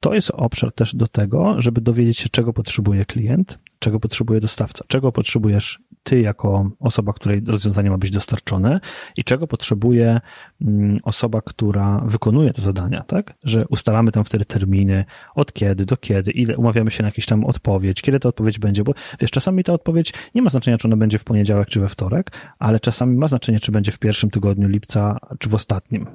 to 0.00 0.14
jest 0.14 0.30
obszar 0.30 0.72
też 0.72 0.96
do 0.96 1.06
tego, 1.06 1.54
żeby 1.58 1.80
dowiedzieć 1.80 2.18
się, 2.18 2.28
czego 2.28 2.52
potrzebuje 2.52 3.04
klient, 3.04 3.58
czego 3.78 4.00
potrzebuje 4.00 4.40
dostawca, 4.40 4.84
czego 4.88 5.12
potrzebujesz 5.12 5.80
ty 6.02 6.20
jako 6.20 6.70
osoba, 6.80 7.12
której 7.12 7.42
rozwiązanie 7.46 7.90
ma 7.90 7.98
być 7.98 8.10
dostarczone 8.10 8.80
i 9.16 9.24
czego 9.24 9.46
potrzebuje 9.46 10.20
mm, 10.60 10.98
osoba, 11.02 11.40
która 11.42 12.02
wykonuje 12.06 12.52
te 12.52 12.62
zadania, 12.62 13.02
tak? 13.02 13.34
Że 13.44 13.68
ustalamy 13.68 14.12
tam 14.12 14.24
wtedy 14.24 14.44
terminy, 14.44 15.04
od 15.34 15.52
kiedy 15.52 15.86
do 15.86 15.96
kiedy, 15.96 16.30
ile 16.30 16.56
umawiamy 16.56 16.90
się 16.90 17.02
na 17.02 17.08
jakąś 17.08 17.26
tam 17.26 17.44
odpowiedź, 17.44 18.02
kiedy 18.02 18.20
ta 18.20 18.28
odpowiedź 18.28 18.58
będzie, 18.58 18.84
bo 18.84 18.94
wiesz, 19.20 19.30
czasami 19.30 19.64
ta 19.64 19.72
odpowiedź 19.72 20.12
nie 20.34 20.42
ma 20.42 20.50
znaczenia, 20.50 20.78
czy 20.78 20.88
ona 20.88 20.96
będzie 20.96 21.18
w 21.18 21.24
poniedziałek, 21.24 21.68
czy 21.68 21.80
we 21.80 21.88
wtorek, 21.88 22.30
ale 22.58 22.80
czasami 22.80 23.16
ma 23.16 23.28
znaczenie, 23.28 23.60
czy 23.60 23.72
będzie 23.72 23.92
w 23.92 23.98
pierwszym 23.98 24.30
tygodniu 24.30 24.68
lipca, 24.68 25.18
czy 25.38 25.48
w 25.48 25.54
ostatnim. 25.54 26.06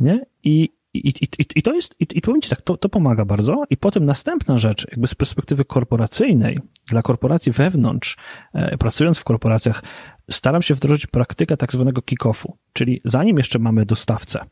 Nie? 0.00 0.20
I 0.44 0.68
i, 0.94 1.08
i, 1.08 1.28
i, 1.56 1.62
to 1.62 1.74
jest, 1.74 1.94
i, 2.00 2.06
i 2.14 2.20
powiem 2.20 2.40
Ci 2.40 2.50
tak, 2.50 2.62
to, 2.62 2.76
to 2.76 2.88
pomaga 2.88 3.24
bardzo. 3.24 3.62
I 3.70 3.76
potem 3.76 4.04
następna 4.04 4.58
rzecz, 4.58 4.86
jakby 4.90 5.06
z 5.06 5.14
perspektywy 5.14 5.64
korporacyjnej, 5.64 6.58
dla 6.90 7.02
korporacji 7.02 7.52
wewnątrz, 7.52 8.16
e, 8.52 8.78
pracując 8.78 9.18
w 9.18 9.24
korporacjach, 9.24 9.82
staram 10.30 10.62
się 10.62 10.74
wdrożyć 10.74 11.06
praktykę 11.06 11.56
tak 11.56 11.72
zwanego 11.72 12.00
kick-offu, 12.02 12.52
czyli 12.72 13.00
zanim 13.04 13.36
jeszcze 13.36 13.58
mamy 13.58 13.86
dostawcę, 13.86 14.44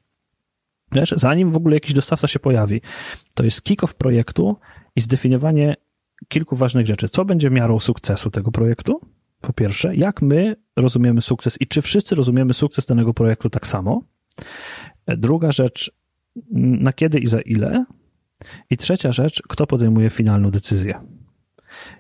wiesz, 0.93 1.15
zanim 1.17 1.51
w 1.51 1.57
ogóle 1.57 1.77
jakiś 1.77 1.95
dostawca 1.95 2.29
się 2.29 2.39
pojawi, 2.39 2.81
to 3.35 3.45
jest 3.45 3.63
kick-off 3.63 3.95
projektu 3.95 4.57
i 4.97 5.01
zdefiniowanie 5.01 5.77
kilku 6.29 6.57
ważnych 6.57 6.87
rzeczy. 6.87 7.09
Co 7.09 7.25
będzie 7.25 7.51
miarą 7.51 7.81
sukcesu 7.81 8.31
tego 8.31 8.53
projektu? 8.53 9.01
Po 9.41 9.53
pierwsze, 9.53 9.97
jak 9.97 10.23
my 10.23 10.57
rozumiemy 10.77 11.23
sukces 11.23 11.61
i 11.61 11.67
czy 11.67 11.83
wszyscy 11.83 12.15
rozumiemy 12.15 12.55
sukces 12.55 12.87
danego 12.87 13.15
projektu 13.15 13.51
tak 13.51 13.67
samo? 13.67 14.03
E, 15.07 15.17
druga 15.17 15.53
rzecz, 15.53 15.93
na 16.53 16.93
kiedy 16.93 17.19
i 17.19 17.27
za 17.27 17.41
ile. 17.41 17.85
I 18.71 18.77
trzecia 18.77 19.13
rzecz, 19.13 19.43
kto 19.49 19.67
podejmuje 19.67 20.11
finalną 20.11 20.51
decyzję. 20.51 21.01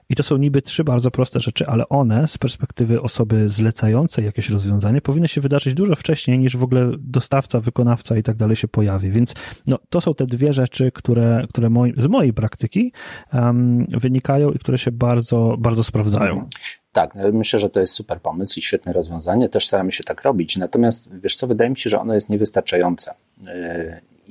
I 0.08 0.14
to 0.14 0.22
są 0.22 0.36
niby 0.36 0.62
trzy 0.62 0.84
bardzo 0.84 1.10
proste 1.10 1.40
rzeczy, 1.40 1.66
ale 1.66 1.88
one 1.88 2.28
z 2.28 2.38
perspektywy 2.38 3.02
osoby 3.02 3.48
zlecającej 3.48 4.24
jakieś 4.24 4.50
rozwiązanie 4.50 5.00
powinny 5.00 5.28
się 5.28 5.40
wydarzyć 5.40 5.74
dużo 5.74 5.96
wcześniej 5.96 6.38
niż 6.38 6.56
w 6.56 6.62
ogóle 6.62 6.92
dostawca, 6.98 7.60
wykonawca 7.60 8.16
i 8.16 8.22
tak 8.22 8.36
dalej 8.36 8.56
się 8.56 8.68
pojawi. 8.68 9.10
Więc 9.10 9.34
no, 9.66 9.78
to 9.88 10.00
są 10.00 10.14
te 10.14 10.26
dwie 10.26 10.52
rzeczy, 10.52 10.92
które, 10.94 11.46
które 11.48 11.70
moi, 11.70 11.92
z 11.96 12.06
mojej 12.06 12.32
praktyki 12.32 12.92
um, 13.32 13.86
wynikają 13.88 14.50
i 14.50 14.58
które 14.58 14.78
się 14.78 14.92
bardzo, 14.92 15.56
bardzo 15.58 15.84
sprawdzają. 15.84 16.48
Tak, 16.92 17.14
no, 17.14 17.32
myślę, 17.32 17.60
że 17.60 17.70
to 17.70 17.80
jest 17.80 17.94
super 17.94 18.20
pomysł 18.20 18.58
i 18.58 18.62
świetne 18.62 18.92
rozwiązanie. 18.92 19.48
Też 19.48 19.66
staramy 19.66 19.92
się 19.92 20.04
tak 20.04 20.22
robić. 20.22 20.56
Natomiast 20.56 21.16
wiesz 21.16 21.34
co, 21.34 21.46
wydaje 21.46 21.70
mi 21.70 21.76
się, 21.76 21.90
że 21.90 22.00
ono 22.00 22.14
jest 22.14 22.28
niewystarczające. 22.28 23.14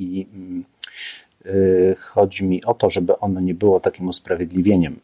I 0.01 0.27
yy, 1.45 1.95
chodzi 1.99 2.45
mi 2.45 2.63
o 2.63 2.73
to, 2.73 2.89
żeby 2.89 3.19
ono 3.19 3.39
nie 3.39 3.53
było 3.53 3.79
takim 3.79 4.07
usprawiedliwieniem, 4.07 4.99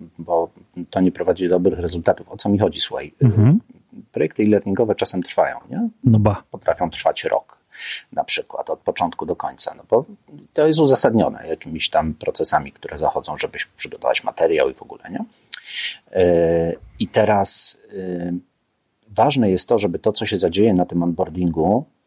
yy, 0.00 0.06
bo 0.18 0.50
to 0.90 1.00
nie 1.00 1.12
prowadzi 1.12 1.48
do 1.48 1.50
dobrych 1.50 1.78
rezultatów. 1.78 2.28
O 2.28 2.36
co 2.36 2.48
mi 2.48 2.58
chodzi, 2.58 2.80
słuchaj? 2.80 3.12
Mhm. 3.22 3.60
Projekty 4.12 4.42
e-learningowe 4.42 4.94
czasem 4.94 5.22
trwają, 5.22 5.56
nie? 5.70 5.88
No 6.04 6.18
ba. 6.18 6.42
Potrafią 6.50 6.90
trwać 6.90 7.24
rok 7.24 7.60
na 8.12 8.24
przykład 8.24 8.70
od 8.70 8.80
początku 8.80 9.26
do 9.26 9.36
końca, 9.36 9.74
no 9.76 9.82
bo 9.90 10.04
to 10.52 10.66
jest 10.66 10.80
uzasadnione 10.80 11.48
jakimiś 11.48 11.90
tam 11.90 12.14
procesami, 12.14 12.72
które 12.72 12.98
zachodzą, 12.98 13.36
żeby 13.36 13.58
przygotować 13.76 14.24
materiał 14.24 14.70
i 14.70 14.74
w 14.74 14.82
ogóle, 14.82 15.02
nie? 15.10 15.24
E, 16.12 16.72
I 16.98 17.08
teraz 17.08 17.78
e, 17.98 18.32
ważne 19.08 19.50
jest 19.50 19.68
to, 19.68 19.78
żeby 19.78 19.98
to, 19.98 20.12
co 20.12 20.26
się 20.26 20.38
zadzieje 20.38 20.74
na 20.74 20.86
tym 20.86 21.02
onboardingu, 21.02 21.84
e, 21.84 21.99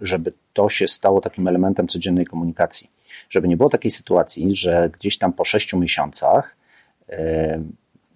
żeby 0.00 0.32
to 0.52 0.68
się 0.68 0.88
stało 0.88 1.20
takim 1.20 1.48
elementem 1.48 1.88
codziennej 1.88 2.26
komunikacji. 2.26 2.90
Żeby 3.30 3.48
nie 3.48 3.56
było 3.56 3.68
takiej 3.68 3.90
sytuacji, 3.90 4.54
że 4.54 4.90
gdzieś 4.98 5.18
tam 5.18 5.32
po 5.32 5.44
sześciu 5.44 5.78
miesiącach 5.78 6.56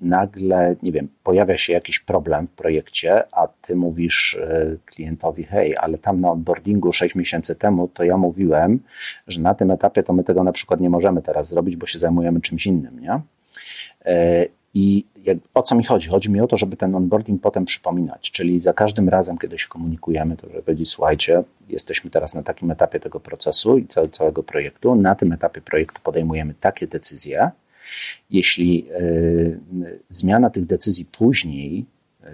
nagle, 0.00 0.76
nie 0.82 0.92
wiem, 0.92 1.08
pojawia 1.22 1.56
się 1.56 1.72
jakiś 1.72 1.98
problem 1.98 2.46
w 2.46 2.50
projekcie, 2.50 3.34
a 3.34 3.48
ty 3.62 3.76
mówisz 3.76 4.38
klientowi, 4.86 5.44
hej, 5.44 5.76
ale 5.76 5.98
tam 5.98 6.20
na 6.20 6.30
onboardingu 6.30 6.92
6 6.92 7.14
miesięcy 7.14 7.54
temu 7.54 7.88
to 7.88 8.04
ja 8.04 8.16
mówiłem, 8.16 8.80
że 9.26 9.40
na 9.40 9.54
tym 9.54 9.70
etapie 9.70 10.02
to 10.02 10.12
my 10.12 10.24
tego 10.24 10.44
na 10.44 10.52
przykład 10.52 10.80
nie 10.80 10.90
możemy 10.90 11.22
teraz 11.22 11.48
zrobić, 11.48 11.76
bo 11.76 11.86
się 11.86 11.98
zajmujemy 11.98 12.40
czymś 12.40 12.66
innym, 12.66 13.00
nie? 13.00 13.20
I 14.74 15.04
o 15.54 15.62
co 15.62 15.74
mi 15.74 15.84
chodzi? 15.84 16.08
Chodzi 16.08 16.30
mi 16.30 16.40
o 16.40 16.46
to, 16.46 16.56
żeby 16.56 16.76
ten 16.76 16.94
onboarding 16.94 17.42
potem 17.42 17.64
przypominać, 17.64 18.30
czyli 18.30 18.60
za 18.60 18.72
każdym 18.72 19.08
razem, 19.08 19.38
kiedy 19.38 19.58
się 19.58 19.68
komunikujemy, 19.68 20.36
to 20.36 20.48
żeby 20.48 20.62
powiedzieć, 20.62 20.88
słuchajcie, 20.88 21.42
jesteśmy 21.68 22.10
teraz 22.10 22.34
na 22.34 22.42
takim 22.42 22.70
etapie 22.70 23.00
tego 23.00 23.20
procesu 23.20 23.78
i 23.78 23.86
całego 24.10 24.42
projektu, 24.42 24.94
na 24.94 25.14
tym 25.14 25.32
etapie 25.32 25.60
projektu 25.60 26.00
podejmujemy 26.02 26.54
takie 26.60 26.86
decyzje. 26.86 27.50
Jeśli 28.30 28.86
y, 29.00 29.60
zmiana 30.10 30.50
tych 30.50 30.66
decyzji 30.66 31.04
później 31.04 31.86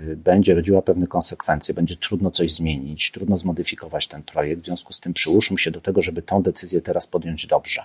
y, 0.08 0.16
będzie 0.16 0.54
rodziła 0.54 0.82
pewne 0.82 1.06
konsekwencje, 1.06 1.74
będzie 1.74 1.96
trudno 1.96 2.30
coś 2.30 2.52
zmienić, 2.52 3.10
trudno 3.10 3.36
zmodyfikować 3.36 4.08
ten 4.08 4.22
projekt, 4.22 4.62
w 4.62 4.66
związku 4.66 4.92
z 4.92 5.00
tym 5.00 5.14
przyłóżmy 5.14 5.58
się 5.58 5.70
do 5.70 5.80
tego, 5.80 6.02
żeby 6.02 6.22
tą 6.22 6.42
decyzję 6.42 6.80
teraz 6.80 7.06
podjąć 7.06 7.46
dobrze. 7.46 7.82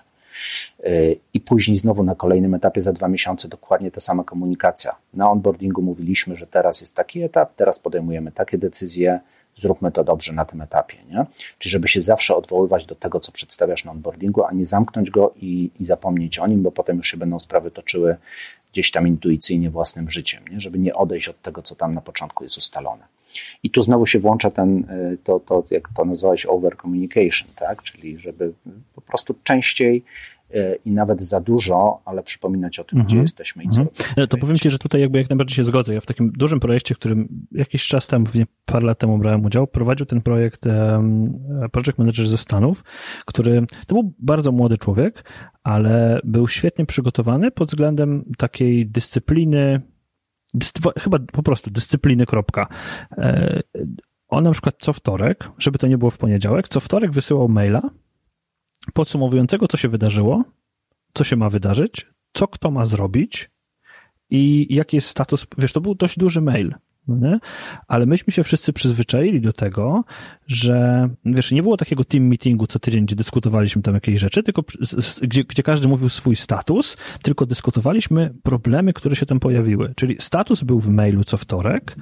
I 1.34 1.40
później 1.40 1.78
znowu 1.78 2.04
na 2.04 2.16
kolejnym 2.16 2.54
etapie 2.54 2.82
za 2.82 2.94
dwa 2.94 3.08
miesiące 3.08 3.48
dokładnie 3.48 3.92
ta 3.92 4.00
sama 4.00 4.24
komunikacja. 4.24 4.96
Na 5.14 5.32
onboardingu 5.32 5.82
mówiliśmy, 5.82 6.36
że 6.36 6.48
teraz 6.48 6.82
jest 6.82 6.96
taki 6.96 7.22
etap, 7.22 7.56
teraz 7.56 7.80
podejmujemy 7.80 8.32
takie 8.32 8.58
decyzje, 8.58 9.20
zróbmy 9.56 9.92
to 9.92 10.04
dobrze 10.04 10.34
na 10.34 10.46
tym 10.46 10.62
etapie. 10.62 10.98
Nie? 11.10 11.26
Czyli 11.58 11.72
żeby 11.72 11.88
się 11.88 12.02
zawsze 12.02 12.36
odwoływać 12.36 12.86
do 12.86 12.96
tego, 12.96 13.20
co 13.20 13.32
przedstawiasz 13.32 13.86
na 13.86 13.92
onboardingu, 13.92 14.44
a 14.44 14.52
nie 14.52 14.66
zamknąć 14.66 15.10
go 15.10 15.34
i, 15.36 15.72
i 15.80 15.86
zapomnieć 15.86 16.40
o 16.40 16.48
nim, 16.48 16.64
bo 16.64 16.72
potem 16.72 16.98
już 16.98 17.08
się 17.08 17.18
będą 17.18 17.40
sprawy 17.40 17.72
toczyły 17.72 18.16
gdzieś 18.74 18.92
tam 18.92 19.08
intuicyjnie 19.08 19.70
własnym 19.70 20.10
życiem, 20.10 20.44
nie? 20.52 20.60
żeby 20.60 20.80
nie 20.80 20.96
odejść 20.96 21.28
od 21.28 21.42
tego, 21.42 21.62
co 21.62 21.76
tam 21.76 21.94
na 21.94 22.02
początku 22.02 22.44
jest 22.44 22.58
ustalone. 22.58 23.04
I 23.64 23.70
tu 23.70 23.82
znowu 23.82 24.06
się 24.06 24.20
włącza 24.20 24.52
ten, 24.52 24.90
y, 24.90 25.18
to, 25.24 25.40
to 25.40 25.64
jak 25.72 25.90
to 25.96 26.06
nazwałeś, 26.06 26.46
over 26.46 26.78
communication, 26.78 27.50
tak? 27.56 27.84
czyli 27.84 28.20
żeby 28.20 28.54
po 28.96 29.02
prostu 29.02 29.36
częściej 29.44 30.04
E, 30.54 30.76
i 30.86 30.92
nawet 30.92 31.22
za 31.22 31.42
dużo, 31.42 32.02
ale 32.06 32.24
przypominać 32.24 32.80
o 32.80 32.84
tym, 32.84 33.00
gdzie 33.00 33.14
mhm. 33.14 33.22
jesteśmy 33.22 33.64
i 33.64 33.70
co 33.70 33.82
mhm. 33.82 33.98
robimy. 34.10 34.28
To 34.28 34.38
powiem 34.38 34.56
Ci, 34.56 34.70
że 34.70 34.80
tutaj 34.80 35.02
jakby 35.02 35.18
jak 35.18 35.30
najbardziej 35.30 35.56
się 35.56 35.64
zgodzę. 35.64 35.94
Ja 35.94 36.02
w 36.02 36.06
takim 36.06 36.32
dużym 36.32 36.60
projekcie, 36.60 36.96
w 36.96 37.00
którym 37.00 37.48
jakiś 37.52 37.88
czas 37.88 38.08
temu, 38.08 38.26
pewnie 38.26 38.46
parę 38.66 38.86
lat 38.86 39.00
temu 39.00 39.18
brałem 39.18 39.46
udział, 39.46 39.68
prowadził 39.68 40.06
ten 40.06 40.22
projekt 40.22 40.66
um, 40.66 41.40
project 41.72 41.98
manager 41.98 42.28
ze 42.28 42.38
Stanów, 42.38 42.84
który, 43.26 43.66
to 43.88 43.96
był 43.96 44.14
bardzo 44.20 44.52
młody 44.52 44.78
człowiek, 44.78 45.24
ale 45.64 46.20
był 46.24 46.48
świetnie 46.48 46.86
przygotowany 46.86 47.52
pod 47.52 47.70
względem 47.70 48.26
takiej 48.38 48.88
dyscypliny, 48.88 49.82
chyba 51.00 51.20
po 51.20 51.44
prostu 51.44 51.72
dyscypliny, 51.72 52.26
kropka. 52.26 52.68
E, 53.12 53.62
on 54.28 54.44
na 54.44 54.52
przykład 54.52 54.76
co 54.82 54.94
wtorek, 54.94 55.52
żeby 55.58 55.78
to 55.78 55.88
nie 55.88 55.98
było 55.98 56.12
w 56.12 56.18
poniedziałek, 56.18 56.68
co 56.68 56.80
wtorek 56.80 57.12
wysyłał 57.12 57.50
maila, 57.50 57.82
podsumowującego, 58.94 59.68
co 59.68 59.78
się 59.78 59.90
wydarzyło, 59.90 60.44
co 61.14 61.24
się 61.24 61.36
ma 61.36 61.50
wydarzyć, 61.50 62.08
co 62.34 62.48
kto 62.48 62.72
ma 62.72 62.86
zrobić 62.86 63.50
i 64.30 64.76
jaki 64.76 64.98
jest 64.98 65.08
status. 65.08 65.48
Wiesz, 65.58 65.74
to 65.74 65.82
był 65.82 65.96
dość 65.96 66.20
duży 66.20 66.42
mail. 66.42 66.76
No 67.10 67.30
nie? 67.30 67.40
Ale 67.88 68.06
myśmy 68.06 68.34
się 68.34 68.44
wszyscy 68.44 68.74
przyzwyczaili 68.74 69.42
do 69.42 69.54
tego, 69.54 70.04
że 70.48 71.10
wiesz, 71.26 71.52
nie 71.52 71.64
było 71.64 71.78
takiego 71.78 72.04
team 72.04 72.24
meetingu 72.24 72.68
co 72.68 72.80
tydzień, 72.80 73.06
gdzie 73.06 73.16
dyskutowaliśmy 73.16 73.82
tam 73.82 73.94
jakieś 73.94 74.20
rzeczy, 74.20 74.44
tylko 74.44 74.64
gdzie, 75.22 75.44
gdzie 75.44 75.64
każdy 75.64 75.88
mówił 75.88 76.10
swój 76.10 76.36
status, 76.36 76.98
tylko 77.22 77.46
dyskutowaliśmy 77.46 78.34
problemy, 78.44 78.94
które 78.94 79.16
się 79.16 79.26
tam 79.26 79.40
pojawiły. 79.40 79.94
Czyli 79.96 80.16
status 80.20 80.64
był 80.64 80.80
w 80.80 80.90
mailu 80.90 81.24
co 81.24 81.38
wtorek, 81.38 81.96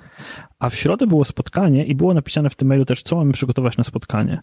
a 0.60 0.70
w 0.70 0.76
środę 0.76 1.08
było 1.08 1.26
spotkanie 1.26 1.86
i 1.86 1.96
było 1.96 2.14
napisane 2.14 2.50
w 2.50 2.56
tym 2.56 2.68
mailu 2.68 2.86
też, 2.86 3.04
co 3.04 3.16
mamy 3.16 3.34
przygotować 3.34 3.78
na 3.78 3.84
spotkanie. 3.84 4.42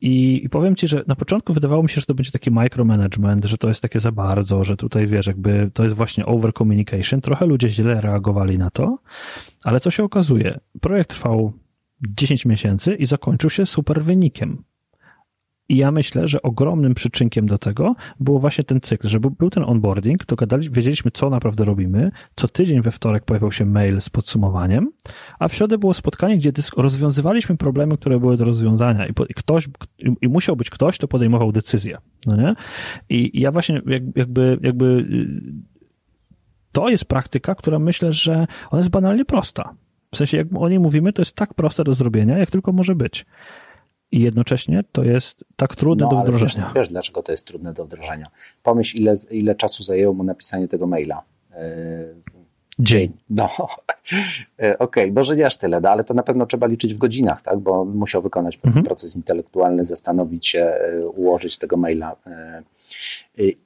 I, 0.00 0.44
I, 0.44 0.48
powiem 0.48 0.76
ci, 0.76 0.88
że 0.88 1.04
na 1.06 1.16
początku 1.16 1.52
wydawało 1.52 1.82
mi 1.82 1.88
się, 1.88 2.00
że 2.00 2.06
to 2.06 2.14
będzie 2.14 2.30
taki 2.30 2.50
micromanagement, 2.50 3.44
że 3.44 3.58
to 3.58 3.68
jest 3.68 3.80
takie 3.80 4.00
za 4.00 4.12
bardzo, 4.12 4.64
że 4.64 4.76
tutaj 4.76 5.06
wiesz, 5.06 5.26
jakby 5.26 5.70
to 5.74 5.82
jest 5.82 5.96
właśnie 5.96 6.26
over 6.26 6.52
communication. 6.52 7.20
Trochę 7.20 7.46
ludzie 7.46 7.68
źle 7.68 8.00
reagowali 8.00 8.58
na 8.58 8.70
to, 8.70 8.98
ale 9.64 9.80
co 9.80 9.90
się 9.90 10.04
okazuje? 10.04 10.60
Projekt 10.80 11.10
trwał 11.10 11.52
10 12.08 12.46
miesięcy 12.46 12.94
i 12.94 13.06
zakończył 13.06 13.50
się 13.50 13.66
super 13.66 14.02
wynikiem. 14.02 14.64
I 15.68 15.76
ja 15.76 15.90
myślę, 15.90 16.28
że 16.28 16.42
ogromnym 16.42 16.94
przyczynkiem 16.94 17.46
do 17.46 17.58
tego 17.58 17.94
było 18.20 18.38
właśnie 18.38 18.64
ten 18.64 18.80
cykl, 18.80 19.08
że 19.08 19.20
był 19.20 19.50
ten 19.50 19.64
onboarding, 19.64 20.24
to 20.24 20.36
gadali, 20.36 20.70
wiedzieliśmy, 20.70 21.10
co 21.10 21.30
naprawdę 21.30 21.64
robimy. 21.64 22.10
Co 22.36 22.48
tydzień 22.48 22.82
we 22.82 22.90
wtorek 22.90 23.24
pojawiał 23.24 23.52
się 23.52 23.64
mail 23.64 24.00
z 24.00 24.10
podsumowaniem, 24.10 24.90
a 25.38 25.48
w 25.48 25.54
środę 25.54 25.78
było 25.78 25.94
spotkanie, 25.94 26.36
gdzie 26.36 26.52
rozwiązywaliśmy 26.76 27.56
problemy, 27.56 27.96
które 27.96 28.20
były 28.20 28.36
do 28.36 28.44
rozwiązania 28.44 29.06
i, 29.06 29.12
ktoś, 29.36 29.68
i 30.20 30.28
musiał 30.28 30.56
być 30.56 30.70
ktoś, 30.70 30.98
kto 30.98 31.08
podejmował 31.08 31.52
decyzję. 31.52 31.98
No 32.26 32.36
nie? 32.36 32.54
I, 33.08 33.40
ja 33.40 33.52
właśnie 33.52 33.82
jakby, 33.86 34.58
jakby 34.62 34.84
y, 34.84 35.72
to 36.72 36.88
jest 36.88 37.04
praktyka, 37.04 37.54
która 37.54 37.78
myślę, 37.78 38.12
że 38.12 38.46
ona 38.70 38.80
jest 38.80 38.90
banalnie 38.90 39.24
prosta. 39.24 39.74
W 40.12 40.16
sensie, 40.16 40.36
jak 40.36 40.46
o 40.56 40.68
niej 40.68 40.80
mówimy, 40.80 41.12
to 41.12 41.22
jest 41.22 41.36
tak 41.36 41.54
proste 41.54 41.84
do 41.84 41.94
zrobienia, 41.94 42.38
jak 42.38 42.50
tylko 42.50 42.72
może 42.72 42.94
być 42.94 43.26
i 44.12 44.20
jednocześnie 44.20 44.84
to 44.92 45.04
jest 45.04 45.44
tak 45.56 45.76
trudne 45.76 46.04
no, 46.04 46.10
do 46.10 46.22
wdrożenia. 46.22 46.66
Wiesz, 46.66 46.74
wiesz, 46.74 46.88
dlaczego 46.88 47.22
to 47.22 47.32
jest 47.32 47.46
trudne 47.46 47.72
do 47.72 47.84
wdrożenia. 47.84 48.30
Pomyśl, 48.62 48.98
ile, 48.98 49.14
ile 49.30 49.54
czasu 49.54 49.82
zajęło 49.82 50.14
mu 50.14 50.24
napisanie 50.24 50.68
tego 50.68 50.86
maila. 50.86 51.22
Yy, 51.50 51.56
Dzień. 52.78 53.12
No, 53.30 53.48
e, 54.62 54.78
okej, 54.78 55.04
okay, 55.04 55.12
może 55.12 55.36
nie 55.36 55.46
aż 55.46 55.56
tyle, 55.56 55.80
no, 55.80 55.90
ale 55.90 56.04
to 56.04 56.14
na 56.14 56.22
pewno 56.22 56.46
trzeba 56.46 56.66
liczyć 56.66 56.94
w 56.94 56.98
godzinach, 56.98 57.42
tak? 57.42 57.58
bo 57.58 57.84
musiał 57.84 58.22
wykonać 58.22 58.56
pewien 58.56 58.68
mhm. 58.68 58.86
proces 58.86 59.16
intelektualny, 59.16 59.84
zastanowić 59.84 60.46
się, 60.46 60.60
e, 60.60 61.06
ułożyć 61.06 61.58
tego 61.58 61.76
maila. 61.76 62.16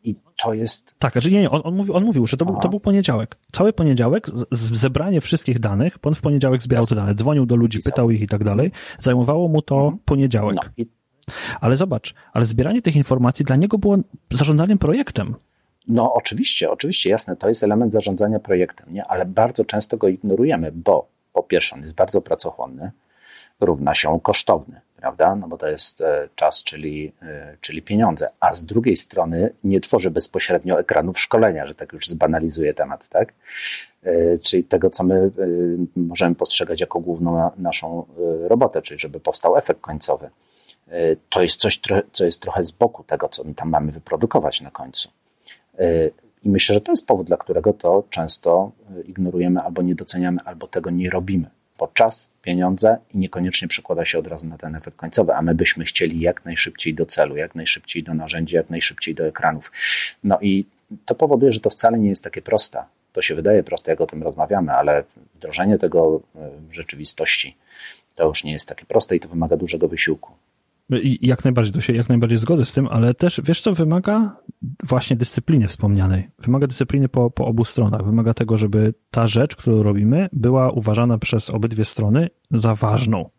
I 0.04 0.16
to 0.42 0.54
jest. 0.54 0.94
Tak, 0.98 1.12
znaczy 1.12 1.30
nie, 1.30 1.40
nie 1.40 1.50
on, 1.50 1.60
on, 1.64 1.74
mówił, 1.74 1.94
on 1.94 2.04
mówił, 2.04 2.26
że 2.26 2.36
to 2.36 2.44
był, 2.44 2.56
to 2.56 2.68
był 2.68 2.80
poniedziałek. 2.80 3.36
Cały 3.52 3.72
poniedziałek, 3.72 4.26
z, 4.50 4.78
zebranie 4.78 5.20
wszystkich 5.20 5.58
danych, 5.58 5.98
bo 6.02 6.08
on 6.08 6.14
w 6.14 6.20
poniedziałek 6.20 6.62
zbierał 6.62 6.84
te 6.84 6.94
dane, 6.94 7.14
dzwonił 7.14 7.46
do 7.46 7.56
ludzi, 7.56 7.78
pytał 7.84 8.10
ich 8.10 8.20
i 8.20 8.26
tak 8.26 8.44
dalej. 8.44 8.70
Zajmowało 8.98 9.48
mu 9.48 9.62
to 9.62 9.76
mhm. 9.76 9.98
poniedziałek. 10.04 10.56
No, 10.56 10.62
i... 10.76 10.86
Ale 11.60 11.76
zobacz, 11.76 12.14
ale 12.32 12.44
zbieranie 12.44 12.82
tych 12.82 12.96
informacji 12.96 13.44
dla 13.44 13.56
niego 13.56 13.78
było 13.78 13.98
zarządzaniem 14.30 14.78
projektem. 14.78 15.34
No 15.88 16.14
oczywiście, 16.14 16.70
oczywiście, 16.70 17.10
jasne, 17.10 17.36
to 17.36 17.48
jest 17.48 17.64
element 17.64 17.92
zarządzania 17.92 18.38
projektem, 18.38 18.92
nie? 18.92 19.06
ale 19.06 19.26
bardzo 19.26 19.64
często 19.64 19.96
go 19.96 20.08
ignorujemy, 20.08 20.72
bo 20.72 21.08
po 21.32 21.42
pierwsze 21.42 21.76
on 21.76 21.82
jest 21.82 21.94
bardzo 21.94 22.20
pracochłonny, 22.20 22.90
równa 23.60 23.94
się 23.94 24.20
kosztowny, 24.22 24.80
prawda? 24.96 25.36
No 25.36 25.48
bo 25.48 25.58
to 25.58 25.68
jest 25.68 26.00
e, 26.00 26.28
czas, 26.34 26.64
czyli, 26.64 27.12
e, 27.22 27.56
czyli 27.60 27.82
pieniądze. 27.82 28.28
A 28.40 28.54
z 28.54 28.64
drugiej 28.64 28.96
strony 28.96 29.52
nie 29.64 29.80
tworzy 29.80 30.10
bezpośrednio 30.10 30.80
ekranów 30.80 31.20
szkolenia, 31.20 31.66
że 31.66 31.74
tak 31.74 31.92
już 31.92 32.08
zbanalizuje 32.08 32.74
temat, 32.74 33.08
tak? 33.08 33.32
E, 34.02 34.38
czyli 34.38 34.64
tego, 34.64 34.90
co 34.90 35.04
my 35.04 35.30
możemy 35.96 36.34
postrzegać 36.34 36.80
jako 36.80 37.00
główną 37.00 37.50
naszą 37.56 38.06
robotę, 38.42 38.82
czyli 38.82 39.00
żeby 39.00 39.20
powstał 39.20 39.56
efekt 39.56 39.80
końcowy. 39.80 40.30
To 41.30 41.42
jest 41.42 41.60
coś, 41.60 41.80
co 42.12 42.24
jest 42.24 42.42
trochę 42.42 42.64
z 42.64 42.72
boku 42.72 43.04
tego, 43.04 43.28
co 43.28 43.44
my 43.44 43.54
tam 43.54 43.70
mamy 43.70 43.92
wyprodukować 43.92 44.60
na 44.60 44.70
końcu. 44.70 45.08
I 46.42 46.48
myślę, 46.48 46.74
że 46.74 46.80
to 46.80 46.92
jest 46.92 47.06
powód, 47.06 47.26
dla 47.26 47.36
którego 47.36 47.72
to 47.72 48.04
często 48.10 48.72
ignorujemy 49.04 49.60
albo 49.60 49.82
nie 49.82 49.94
doceniamy, 49.94 50.40
albo 50.44 50.66
tego 50.66 50.90
nie 50.90 51.10
robimy. 51.10 51.50
Bo 51.78 51.88
czas, 51.94 52.30
pieniądze 52.42 52.98
i 53.14 53.18
niekoniecznie 53.18 53.68
przekłada 53.68 54.04
się 54.04 54.18
od 54.18 54.26
razu 54.26 54.46
na 54.46 54.58
ten 54.58 54.74
efekt 54.74 54.96
końcowy, 54.96 55.34
a 55.34 55.42
my 55.42 55.54
byśmy 55.54 55.84
chcieli 55.84 56.20
jak 56.20 56.44
najszybciej 56.44 56.94
do 56.94 57.06
celu, 57.06 57.36
jak 57.36 57.54
najszybciej 57.54 58.02
do 58.02 58.14
narzędzi, 58.14 58.56
jak 58.56 58.70
najszybciej 58.70 59.14
do 59.14 59.26
ekranów. 59.26 59.72
No 60.24 60.38
i 60.40 60.66
to 61.04 61.14
powoduje, 61.14 61.52
że 61.52 61.60
to 61.60 61.70
wcale 61.70 61.98
nie 61.98 62.08
jest 62.08 62.24
takie 62.24 62.42
proste. 62.42 62.82
To 63.12 63.22
się 63.22 63.34
wydaje 63.34 63.62
proste, 63.62 63.90
jak 63.90 64.00
o 64.00 64.06
tym 64.06 64.22
rozmawiamy, 64.22 64.72
ale 64.72 65.04
wdrożenie 65.34 65.78
tego 65.78 66.20
w 66.68 66.74
rzeczywistości 66.74 67.56
to 68.16 68.24
już 68.24 68.44
nie 68.44 68.52
jest 68.52 68.68
takie 68.68 68.84
proste 68.84 69.16
i 69.16 69.20
to 69.20 69.28
wymaga 69.28 69.56
dużego 69.56 69.88
wysiłku. 69.88 70.32
I 70.90 71.26
jak 71.26 71.44
najbardziej, 71.44 71.72
to 71.72 71.80
się 71.80 71.92
jak 71.92 72.08
najbardziej 72.08 72.38
zgodzę 72.38 72.64
z 72.64 72.72
tym, 72.72 72.88
ale 72.88 73.14
też 73.14 73.40
wiesz 73.44 73.60
co 73.60 73.72
wymaga? 73.72 74.36
Właśnie 74.84 75.16
dyscypliny 75.16 75.68
wspomnianej. 75.68 76.30
Wymaga 76.38 76.66
dyscypliny 76.66 77.08
po, 77.08 77.30
po 77.30 77.46
obu 77.46 77.64
stronach. 77.64 78.04
Wymaga 78.04 78.34
tego, 78.34 78.56
żeby 78.56 78.94
ta 79.10 79.26
rzecz, 79.26 79.56
którą 79.56 79.82
robimy, 79.82 80.28
była 80.32 80.70
uważana 80.70 81.18
przez 81.18 81.50
obydwie 81.50 81.84
strony 81.84 82.30
za 82.50 82.74
ważną. 82.74 83.30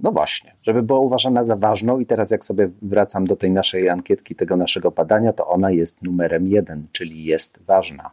No 0.00 0.12
właśnie, 0.12 0.54
żeby 0.62 0.82
była 0.82 1.00
uważana 1.00 1.44
za 1.44 1.56
ważną 1.56 1.98
i 1.98 2.06
teraz 2.06 2.30
jak 2.30 2.44
sobie 2.44 2.70
wracam 2.82 3.24
do 3.24 3.36
tej 3.36 3.50
naszej 3.50 3.88
ankietki, 3.88 4.34
tego 4.34 4.56
naszego 4.56 4.90
badania, 4.90 5.32
to 5.32 5.46
ona 5.46 5.70
jest 5.70 6.02
numerem 6.02 6.48
jeden, 6.48 6.86
czyli 6.92 7.24
jest 7.24 7.58
ważna. 7.66 8.10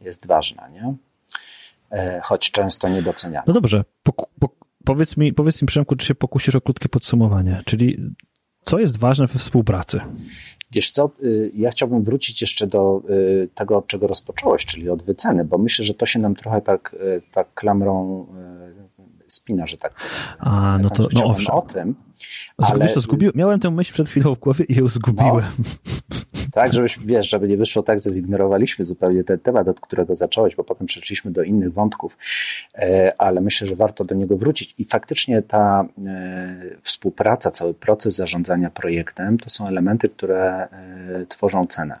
Jest 0.00 0.26
ważna, 0.26 0.68
nie? 0.68 0.94
E, 1.92 2.20
choć 2.24 2.50
często 2.50 2.88
niedoceniana. 2.88 3.44
No 3.46 3.52
dobrze, 3.52 3.84
po, 4.02 4.12
po, 4.12 4.48
powiedz 4.88 5.16
mi, 5.16 5.32
powiedz 5.32 5.62
mi 5.62 5.68
Przemku, 5.68 5.96
czy 5.96 6.06
się 6.06 6.14
pokusisz 6.14 6.54
o 6.54 6.60
krótkie 6.60 6.88
podsumowanie, 6.88 7.62
czyli 7.66 7.98
co 8.64 8.78
jest 8.78 8.96
ważne 8.96 9.26
we 9.26 9.38
współpracy? 9.38 10.00
Wiesz 10.72 10.90
co, 10.90 11.10
y, 11.22 11.50
ja 11.54 11.70
chciałbym 11.70 12.02
wrócić 12.04 12.40
jeszcze 12.40 12.66
do 12.66 13.02
y, 13.10 13.48
tego, 13.54 13.76
od 13.76 13.86
czego 13.86 14.06
rozpocząłeś, 14.06 14.64
czyli 14.66 14.90
od 14.90 15.02
wyceny, 15.02 15.44
bo 15.44 15.58
myślę, 15.58 15.84
że 15.84 15.94
to 15.94 16.06
się 16.06 16.18
nam 16.18 16.34
trochę 16.34 16.60
tak, 16.60 16.96
y, 17.00 17.22
tak 17.32 17.54
klamrą 17.54 18.26
spina, 19.28 19.66
że 19.66 19.78
tak. 19.78 19.94
A, 20.38 20.78
no 20.82 20.90
to 20.90 21.02
no 21.14 21.24
owszem. 21.24 21.54
o 21.54 21.62
tym. 21.62 21.94
Ale... 22.56 22.84
Wiesz 22.84 22.94
co, 22.94 23.00
zgubił, 23.00 23.32
miałem 23.34 23.60
tę 23.60 23.70
myśl 23.70 23.92
przed 23.92 24.08
chwilą 24.08 24.34
w 24.34 24.38
głowie 24.38 24.64
i 24.64 24.74
ją 24.74 24.88
zgubiłem. 24.88 25.44
No, 25.58 25.64
tak, 26.52 26.72
żebyś, 26.72 26.98
wiesz, 27.06 27.28
żeby 27.28 27.48
nie 27.48 27.56
wyszło 27.56 27.82
tak, 27.82 28.02
że 28.02 28.10
zignorowaliśmy 28.10 28.84
zupełnie 28.84 29.24
ten 29.24 29.38
temat, 29.38 29.68
od 29.68 29.80
którego 29.80 30.14
zacząłeś, 30.14 30.56
bo 30.56 30.64
potem 30.64 30.86
przeszliśmy 30.86 31.30
do 31.30 31.42
innych 31.42 31.72
wątków, 31.72 32.18
e, 32.74 33.12
ale 33.18 33.40
myślę, 33.40 33.66
że 33.66 33.76
warto 33.76 34.04
do 34.04 34.14
niego 34.14 34.36
wrócić. 34.36 34.74
I 34.78 34.84
faktycznie 34.84 35.42
ta 35.42 35.84
e, 36.06 36.60
współpraca, 36.82 37.50
cały 37.50 37.74
proces 37.74 38.16
zarządzania 38.16 38.70
projektem 38.70 39.38
to 39.38 39.50
są 39.50 39.66
elementy, 39.66 40.08
które 40.08 40.68
e, 40.68 41.26
tworzą 41.28 41.66
cenę, 41.66 41.98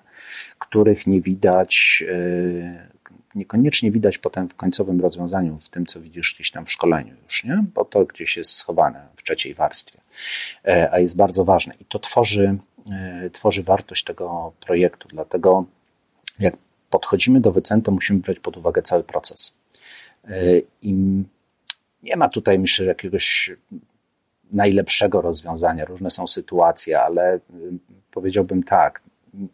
których 0.58 1.06
nie 1.06 1.20
widać 1.20 2.04
niekoniecznie 3.38 3.90
widać 3.90 4.18
potem 4.18 4.48
w 4.48 4.54
końcowym 4.54 5.00
rozwiązaniu, 5.00 5.58
w 5.62 5.68
tym, 5.68 5.86
co 5.86 6.00
widzisz 6.00 6.34
gdzieś 6.34 6.50
tam 6.50 6.66
w 6.66 6.72
szkoleniu 6.72 7.14
już, 7.24 7.44
nie? 7.44 7.64
bo 7.74 7.84
to 7.84 8.04
gdzieś 8.04 8.36
jest 8.36 8.50
schowane 8.50 9.08
w 9.16 9.22
trzeciej 9.22 9.54
warstwie, 9.54 10.00
a 10.90 10.98
jest 10.98 11.16
bardzo 11.16 11.44
ważne. 11.44 11.74
I 11.80 11.84
to 11.84 11.98
tworzy 11.98 12.58
E, 12.90 13.30
tworzy 13.30 13.62
wartość 13.62 14.04
tego 14.04 14.52
projektu. 14.66 15.08
Dlatego 15.08 15.64
jak 16.38 16.54
podchodzimy 16.90 17.40
do 17.40 17.52
wycen, 17.52 17.82
to 17.82 17.92
musimy 17.92 18.20
brać 18.20 18.38
pod 18.38 18.56
uwagę 18.56 18.82
cały 18.82 19.04
proces. 19.04 19.56
E, 20.24 20.58
I 20.82 20.94
nie 22.02 22.16
ma 22.16 22.28
tutaj, 22.28 22.58
myślę, 22.58 22.86
jakiegoś 22.86 23.50
najlepszego 24.52 25.20
rozwiązania. 25.20 25.84
Różne 25.84 26.10
są 26.10 26.26
sytuacje, 26.26 27.00
ale 27.00 27.34
e, 27.34 27.40
powiedziałbym 28.10 28.62
tak, 28.62 29.02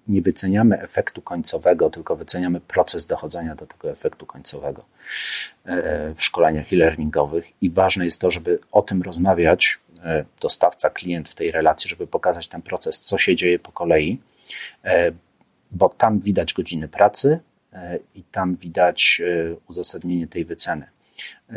nie 0.09 0.23
wyceniamy 0.23 0.81
efektu 0.81 1.23
końcowego, 1.23 1.91
tylko 1.91 2.17
wyceniamy 2.17 2.61
proces 2.61 3.07
dochodzenia 3.07 3.55
do 3.55 3.67
tego 3.67 3.91
efektu 3.91 4.27
końcowego 4.27 4.85
w 6.15 6.23
szkoleniach 6.23 6.73
e-learningowych 6.73 7.53
i 7.61 7.71
ważne 7.71 8.05
jest 8.05 8.21
to, 8.21 8.31
żeby 8.31 8.59
o 8.73 8.83
tym 8.83 9.03
rozmawiać 9.03 9.79
E, 10.05 10.25
dostawca, 10.41 10.91
klient 10.91 11.29
w 11.29 11.35
tej 11.35 11.51
relacji, 11.51 11.89
żeby 11.89 12.07
pokazać 12.07 12.49
ten 12.49 12.63
proces, 12.63 13.01
co 13.01 13.19
się 13.19 13.37
dzieje 13.37 13.59
po 13.59 13.73
kolei, 13.73 14.21
e, 14.85 15.13
bo 15.71 15.89
tam 15.89 16.21
widać 16.21 16.55
godziny 16.55 16.89
pracy 16.89 17.39
e, 17.73 17.99
i 18.15 18.23
tam 18.23 18.57
widać 18.57 19.23
uzasadnienie 19.69 20.27
tej 20.27 20.45
wyceny. 20.45 20.87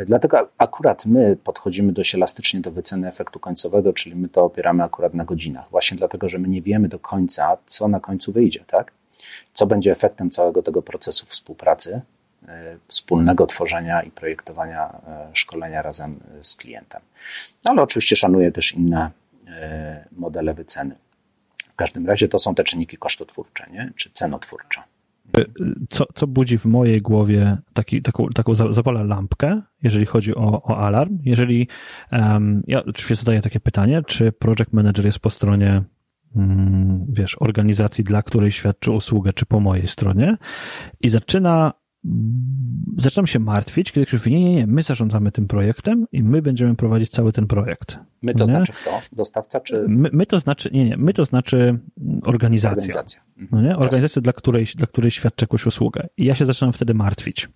Dlatego 0.06 0.48
akurat 0.58 1.06
my 1.06 1.36
podchodzimy 1.44 1.92
dość 1.92 2.14
elastycznie 2.14 2.60
do 2.60 2.70
wyceny 2.70 3.08
efektu 3.08 3.40
końcowego, 3.40 3.92
czyli 3.92 4.16
my 4.16 4.28
to 4.28 4.44
opieramy 4.44 4.82
akurat 4.82 5.14
na 5.14 5.24
godzinach, 5.24 5.70
właśnie 5.70 5.98
dlatego, 5.98 6.28
że 6.28 6.38
my 6.38 6.48
nie 6.48 6.62
wiemy 6.62 6.88
do 6.88 6.98
końca, 6.98 7.56
co 7.66 7.88
na 7.88 8.00
końcu 8.00 8.32
wyjdzie, 8.32 8.64
tak? 8.66 8.92
Co 9.52 9.66
będzie 9.66 9.92
efektem 9.92 10.30
całego 10.30 10.62
tego 10.62 10.82
procesu 10.82 11.26
współpracy, 11.26 12.00
E, 12.48 12.78
wspólnego 12.88 13.46
tworzenia 13.46 14.02
i 14.02 14.10
projektowania 14.10 15.00
e, 15.06 15.30
szkolenia 15.32 15.82
razem 15.82 16.20
z 16.42 16.54
klientem. 16.54 17.00
No, 17.64 17.70
ale 17.70 17.82
oczywiście 17.82 18.16
szanuję 18.16 18.52
też 18.52 18.72
inne 18.72 19.10
e, 19.48 20.04
modele 20.12 20.54
wyceny. 20.54 20.94
W 21.72 21.76
każdym 21.76 22.06
razie 22.06 22.28
to 22.28 22.38
są 22.38 22.54
te 22.54 22.64
czynniki 22.64 22.96
kosztotwórcze, 22.96 23.66
nie? 23.72 23.92
czy 23.96 24.10
cenotwórcze. 24.10 24.82
Co, 25.90 26.06
co 26.14 26.26
budzi 26.26 26.58
w 26.58 26.66
mojej 26.66 27.00
głowie 27.00 27.56
taki, 27.72 28.02
taką, 28.02 28.28
taką 28.28 28.54
zapala 28.54 29.02
lampkę, 29.02 29.62
jeżeli 29.82 30.06
chodzi 30.06 30.34
o, 30.34 30.62
o 30.62 30.78
alarm? 30.78 31.18
Jeżeli 31.22 31.68
um, 32.12 32.62
ja 32.66 32.84
oczywiście 32.84 33.16
zadaję 33.16 33.42
takie 33.42 33.60
pytanie, 33.60 34.02
czy 34.06 34.32
project 34.32 34.72
manager 34.72 35.06
jest 35.06 35.18
po 35.18 35.30
stronie 35.30 35.82
mm, 36.36 37.06
wiesz, 37.08 37.36
organizacji, 37.40 38.04
dla 38.04 38.22
której 38.22 38.52
świadczy 38.52 38.92
usługę, 38.92 39.32
czy 39.32 39.46
po 39.46 39.60
mojej 39.60 39.88
stronie 39.88 40.36
i 41.02 41.08
zaczyna 41.08 41.72
zaczynam 42.96 43.26
się 43.26 43.38
martwić, 43.38 43.92
kiedy 43.92 44.06
ktoś 44.06 44.20
mówi, 44.20 44.30
nie, 44.30 44.44
nie, 44.44 44.54
nie, 44.54 44.66
my 44.66 44.82
zarządzamy 44.82 45.32
tym 45.32 45.48
projektem 45.48 46.06
i 46.12 46.22
my 46.22 46.42
będziemy 46.42 46.74
prowadzić 46.74 47.10
cały 47.10 47.32
ten 47.32 47.46
projekt. 47.46 47.98
My 48.22 48.32
to 48.32 48.38
nie? 48.38 48.46
znaczy 48.46 48.72
kto? 48.72 49.00
Dostawca 49.12 49.60
czy... 49.60 49.84
My, 49.88 50.10
my, 50.12 50.26
to 50.26 50.40
znaczy, 50.40 50.70
nie, 50.72 50.84
nie, 50.84 50.96
my 50.96 51.12
to 51.12 51.24
znaczy 51.24 51.78
organizacja. 52.24 52.70
Organizacja. 52.70 53.20
No 53.52 53.62
nie? 53.62 53.76
Organizacja, 53.76 54.22
dla 54.22 54.32
której, 54.32 54.66
dla 54.76 54.86
której 54.86 55.10
świadczy 55.10 55.44
jakąś 55.44 55.66
usługę. 55.66 56.08
I 56.16 56.24
ja 56.24 56.34
się 56.34 56.46
zaczynam 56.46 56.72
wtedy 56.72 56.94
martwić, 56.94 57.48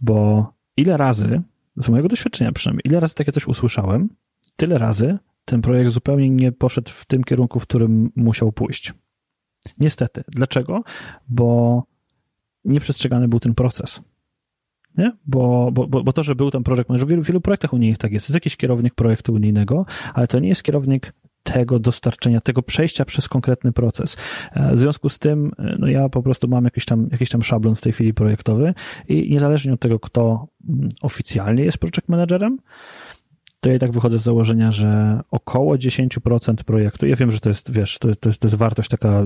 bo 0.00 0.46
ile 0.76 0.96
razy, 0.96 1.42
z 1.76 1.88
mojego 1.88 2.08
doświadczenia 2.08 2.52
przynajmniej, 2.52 2.82
ile 2.84 3.00
razy 3.00 3.14
takie 3.14 3.32
coś 3.32 3.46
usłyszałem, 3.48 4.08
tyle 4.56 4.78
razy 4.78 5.18
ten 5.44 5.62
projekt 5.62 5.90
zupełnie 5.90 6.30
nie 6.30 6.52
poszedł 6.52 6.90
w 6.90 7.04
tym 7.04 7.24
kierunku, 7.24 7.60
w 7.60 7.62
którym 7.62 8.12
musiał 8.16 8.52
pójść. 8.52 8.94
Niestety. 9.78 10.24
Dlaczego? 10.28 10.82
Bo 11.28 11.82
nieprzestrzegany 12.64 13.28
był 13.28 13.40
ten 13.40 13.54
proces. 13.54 14.00
Nie? 14.98 15.12
Bo, 15.26 15.70
bo, 15.72 15.86
bo 15.86 16.12
to, 16.12 16.22
że 16.22 16.34
był 16.34 16.50
tam 16.50 16.64
projekt 16.64 16.88
manager, 16.88 17.06
w 17.06 17.10
wielu, 17.10 17.22
wielu 17.22 17.40
projektach 17.40 17.72
unijnych 17.72 17.98
tak 17.98 18.12
jest. 18.12 18.28
Jest 18.28 18.34
jakiś 18.34 18.56
kierownik 18.56 18.94
projektu 18.94 19.32
unijnego, 19.32 19.86
ale 20.14 20.26
to 20.26 20.38
nie 20.38 20.48
jest 20.48 20.62
kierownik 20.62 21.12
tego 21.42 21.78
dostarczenia, 21.78 22.40
tego 22.40 22.62
przejścia 22.62 23.04
przez 23.04 23.28
konkretny 23.28 23.72
proces. 23.72 24.16
E, 24.52 24.74
w 24.74 24.78
związku 24.78 25.08
z 25.08 25.18
tym, 25.18 25.52
e, 25.58 25.76
no 25.78 25.86
ja 25.86 26.08
po 26.08 26.22
prostu 26.22 26.48
mam 26.48 26.64
jakiś 26.64 26.84
tam, 26.84 27.08
jakiś 27.12 27.28
tam 27.28 27.42
szablon 27.42 27.74
w 27.74 27.80
tej 27.80 27.92
chwili 27.92 28.14
projektowy 28.14 28.74
i 29.08 29.30
niezależnie 29.30 29.72
od 29.72 29.80
tego, 29.80 30.00
kto 30.00 30.48
mm, 30.68 30.88
oficjalnie 31.02 31.64
jest 31.64 31.78
project 31.78 32.08
managerem, 32.08 32.58
to 33.60 33.70
ja 33.70 33.76
i 33.76 33.78
tak 33.78 33.92
wychodzę 33.92 34.18
z 34.18 34.22
założenia, 34.22 34.70
że 34.70 35.20
około 35.30 35.74
10% 35.74 36.54
projektu, 36.64 37.06
ja 37.06 37.16
wiem, 37.16 37.30
że 37.30 37.40
to 37.40 37.48
jest, 37.48 37.72
wiesz, 37.72 37.98
to, 37.98 38.14
to, 38.14 38.28
jest, 38.28 38.40
to 38.40 38.48
jest 38.48 38.56
wartość 38.56 38.88
taka, 38.88 39.24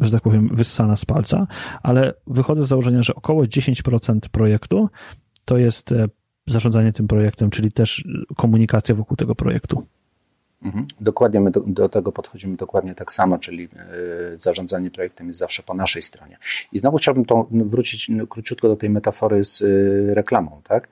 że 0.00 0.12
tak 0.12 0.22
powiem, 0.22 0.48
wyssana 0.52 0.96
z 0.96 1.04
palca, 1.04 1.46
ale 1.82 2.14
wychodzę 2.26 2.64
z 2.64 2.68
założenia, 2.68 3.02
że 3.02 3.14
około 3.14 3.42
10% 3.42 4.18
projektu 4.32 4.88
to 5.44 5.58
jest 5.58 5.92
e, 5.92 6.08
zarządzanie 6.46 6.92
tym 6.92 7.08
projektem, 7.08 7.50
czyli 7.50 7.72
też 7.72 8.04
komunikacja 8.36 8.94
wokół 8.94 9.16
tego 9.16 9.34
projektu. 9.34 9.86
Mhm. 10.62 10.86
Dokładnie 11.00 11.40
my 11.40 11.50
do, 11.50 11.60
do, 11.60 11.88
tego 11.88 12.12
podchodzimy 12.12 12.56
dokładnie 12.56 12.94
tak 12.94 13.12
samo, 13.12 13.38
czyli 13.38 13.64
y, 13.64 13.68
zarządzanie 14.38 14.90
projektem 14.90 15.28
jest 15.28 15.40
zawsze 15.40 15.62
po 15.62 15.74
naszej 15.74 16.02
stronie. 16.02 16.38
I 16.72 16.78
znowu 16.78 16.96
chciałbym 16.96 17.24
to 17.24 17.48
wrócić 17.50 18.08
no, 18.08 18.26
króciutko 18.26 18.68
do 18.68 18.76
tej 18.76 18.90
metafory 18.90 19.44
z 19.44 19.62
y, 19.62 20.14
reklamą, 20.14 20.60
tak? 20.64 20.88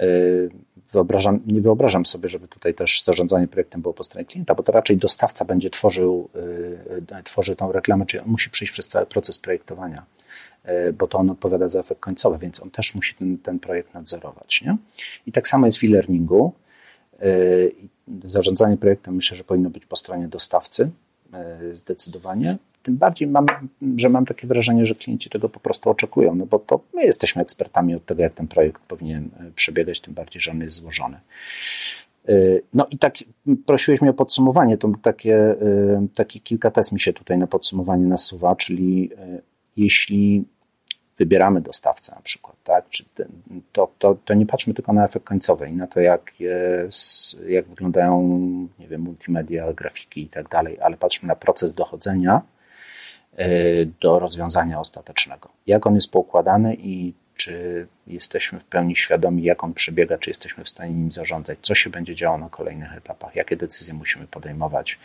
Y, 0.00 0.50
wyobrażam, 0.92 1.40
nie 1.46 1.60
wyobrażam 1.60 2.06
sobie, 2.06 2.28
żeby 2.28 2.48
tutaj 2.48 2.74
też 2.74 3.02
zarządzanie 3.04 3.48
projektem 3.48 3.82
było 3.82 3.94
po 3.94 4.04
stronie 4.04 4.24
klienta, 4.24 4.54
bo 4.54 4.62
to 4.62 4.72
raczej 4.72 4.96
dostawca 4.96 5.44
będzie 5.44 5.70
tworzył, 5.70 6.28
yy, 7.10 7.22
tworzy 7.24 7.56
tą 7.56 7.72
reklamę, 7.72 8.06
czyli 8.06 8.22
on 8.22 8.28
musi 8.28 8.50
przejść 8.50 8.72
przez 8.72 8.88
cały 8.88 9.06
proces 9.06 9.38
projektowania, 9.38 10.04
yy, 10.64 10.92
bo 10.92 11.06
to 11.06 11.18
on 11.18 11.30
odpowiada 11.30 11.68
za 11.68 11.80
efekt 11.80 12.00
końcowy, 12.00 12.38
więc 12.38 12.62
on 12.62 12.70
też 12.70 12.94
musi 12.94 13.14
ten, 13.14 13.38
ten 13.38 13.58
projekt 13.58 13.94
nadzorować. 13.94 14.62
Nie? 14.62 14.76
I 15.26 15.32
tak 15.32 15.48
samo 15.48 15.66
jest 15.66 15.78
w 15.78 15.84
e-learningu. 15.84 16.52
Zarządzanie 18.24 18.76
projektem 18.76 19.14
myślę, 19.14 19.36
że 19.36 19.44
powinno 19.44 19.70
być 19.70 19.86
po 19.86 19.96
stronie 19.96 20.28
dostawcy 20.28 20.90
zdecydowanie 21.72 22.58
tym 22.82 22.96
bardziej 22.96 23.28
mam, 23.28 23.46
że 23.96 24.08
mam 24.08 24.26
takie 24.26 24.46
wrażenie, 24.46 24.86
że 24.86 24.94
klienci 24.94 25.30
tego 25.30 25.48
po 25.48 25.60
prostu 25.60 25.90
oczekują, 25.90 26.34
no 26.34 26.46
bo 26.46 26.58
to 26.58 26.80
my 26.94 27.04
jesteśmy 27.04 27.42
ekspertami 27.42 27.94
od 27.94 28.06
tego, 28.06 28.22
jak 28.22 28.34
ten 28.34 28.48
projekt 28.48 28.82
powinien 28.82 29.30
e, 29.40 29.50
przebiegać, 29.54 30.00
tym 30.00 30.14
bardziej, 30.14 30.40
że 30.40 30.50
on 30.50 30.60
jest 30.60 30.76
złożony. 30.76 31.20
No 32.74 32.86
i 32.90 32.98
tak 32.98 33.14
prosiłeś 33.66 34.00
mnie 34.00 34.10
o 34.10 34.14
podsumowanie, 34.14 34.78
to 34.78 34.92
takie, 35.02 35.54
takie 36.14 36.40
kilka 36.40 36.70
tez 36.70 36.92
mi 36.92 37.00
się 37.00 37.12
tutaj 37.12 37.38
na 37.38 37.46
podsumowanie 37.46 38.06
nasuwa, 38.06 38.56
czyli 38.56 39.10
jeśli 39.76 40.44
wybieramy 41.22 41.60
dostawcę 41.60 42.14
na 42.14 42.22
przykład, 42.22 42.56
tak? 42.64 42.88
Czy 42.88 43.04
to, 43.72 43.92
to, 43.98 44.16
to 44.24 44.34
nie 44.34 44.46
patrzmy 44.46 44.74
tylko 44.74 44.92
na 44.92 45.04
efekt 45.04 45.26
końcowy 45.26 45.68
i 45.68 45.72
na 45.72 45.86
to, 45.86 46.00
jak, 46.00 46.40
jest, 46.40 47.40
jak 47.48 47.66
wyglądają, 47.66 48.20
nie 48.78 48.88
wiem, 48.88 49.00
multimedia, 49.00 49.72
grafiki 49.72 50.22
i 50.22 50.28
tak 50.28 50.48
dalej, 50.48 50.78
ale 50.80 50.96
patrzmy 50.96 51.28
na 51.28 51.36
proces 51.36 51.74
dochodzenia 51.74 52.42
e, 53.36 53.46
do 53.86 54.18
rozwiązania 54.18 54.80
ostatecznego. 54.80 55.48
Jak 55.66 55.86
on 55.86 55.94
jest 55.94 56.10
poukładany 56.10 56.74
i 56.74 57.14
czy 57.36 57.86
jesteśmy 58.06 58.58
w 58.58 58.64
pełni 58.64 58.96
świadomi, 58.96 59.42
jak 59.42 59.64
on 59.64 59.74
przebiega, 59.74 60.18
czy 60.18 60.30
jesteśmy 60.30 60.64
w 60.64 60.68
stanie 60.68 60.94
nim 60.94 61.12
zarządzać, 61.12 61.58
co 61.62 61.74
się 61.74 61.90
będzie 61.90 62.14
działo 62.14 62.38
na 62.38 62.48
kolejnych 62.48 62.96
etapach, 62.96 63.36
jakie 63.36 63.56
decyzje 63.56 63.94
musimy 63.94 64.26
podejmować. 64.26 64.98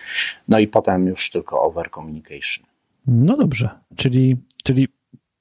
No 0.47 0.59
i 0.59 0.67
potem 0.67 1.07
już 1.07 1.29
tylko 1.29 1.61
over 1.61 1.91
communication. 1.91 2.65
No 3.07 3.37
dobrze, 3.37 3.69
czyli, 3.95 4.37
czyli 4.63 4.87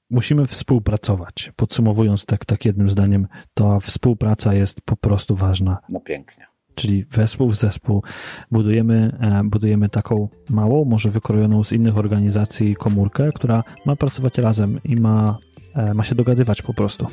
musimy 0.09 0.47
współpracować. 0.47 1.51
Podsumowując 1.55 2.25
tak, 2.25 2.45
tak 2.45 2.65
jednym 2.65 2.89
zdaniem, 2.89 3.27
to 3.53 3.79
współpraca 3.79 4.53
jest 4.53 4.81
po 4.81 4.97
prostu 4.97 5.35
ważna. 5.35 5.77
No 5.89 5.99
pięknie. 5.99 6.45
Czyli 6.75 7.05
wespół 7.05 7.49
w 7.49 7.55
zespół 7.55 8.03
budujemy, 8.51 9.17
e, 9.21 9.41
budujemy 9.43 9.89
taką 9.89 10.29
małą, 10.49 10.85
może 10.85 11.09
wykrojoną 11.09 11.63
z 11.63 11.71
innych 11.71 11.97
organizacji 11.97 12.75
komórkę, 12.75 13.31
która 13.35 13.63
ma 13.85 13.95
pracować 13.95 14.37
razem 14.37 14.79
i 14.83 14.95
ma, 14.95 15.37
e, 15.75 15.93
ma 15.93 16.03
się 16.03 16.15
dogadywać 16.15 16.61
po 16.61 16.73
prostu. 16.73 17.07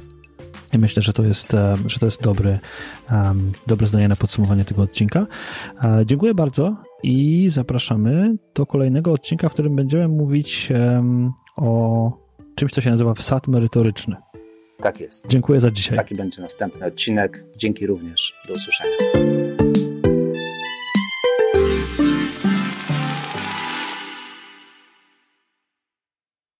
I 0.72 0.78
myślę, 0.78 1.02
że 1.02 1.12
to 1.12 1.24
jest, 1.24 1.54
e, 1.54 1.74
że 1.86 2.00
to 2.00 2.06
jest 2.06 2.22
dobry, 2.22 2.58
dobre 3.66 3.86
zdanie 3.86 4.08
na 4.08 4.16
podsumowanie 4.16 4.64
tego 4.64 4.82
odcinka. 4.82 5.26
Dziękuję 6.06 6.34
bardzo 6.34 6.76
i 7.02 7.48
zapraszamy 7.48 8.36
do 8.54 8.66
kolejnego 8.66 9.12
odcinka, 9.12 9.48
w 9.48 9.52
którym 9.52 9.76
będziemy 9.76 10.08
mówić 10.08 10.72
o 11.56 12.23
czymś, 12.54 12.72
co 12.72 12.80
się 12.80 12.90
nazywa 12.90 13.14
wsad 13.14 13.48
merytoryczny. 13.48 14.16
Tak 14.78 15.00
jest. 15.00 15.26
Dziękuję 15.26 15.60
za 15.60 15.70
dzisiaj. 15.70 15.96
Taki 15.96 16.14
będzie 16.14 16.42
następny 16.42 16.86
odcinek. 16.86 17.44
Dzięki 17.56 17.86
również. 17.86 18.34
Do 18.48 18.54
usłyszenia. 18.54 19.53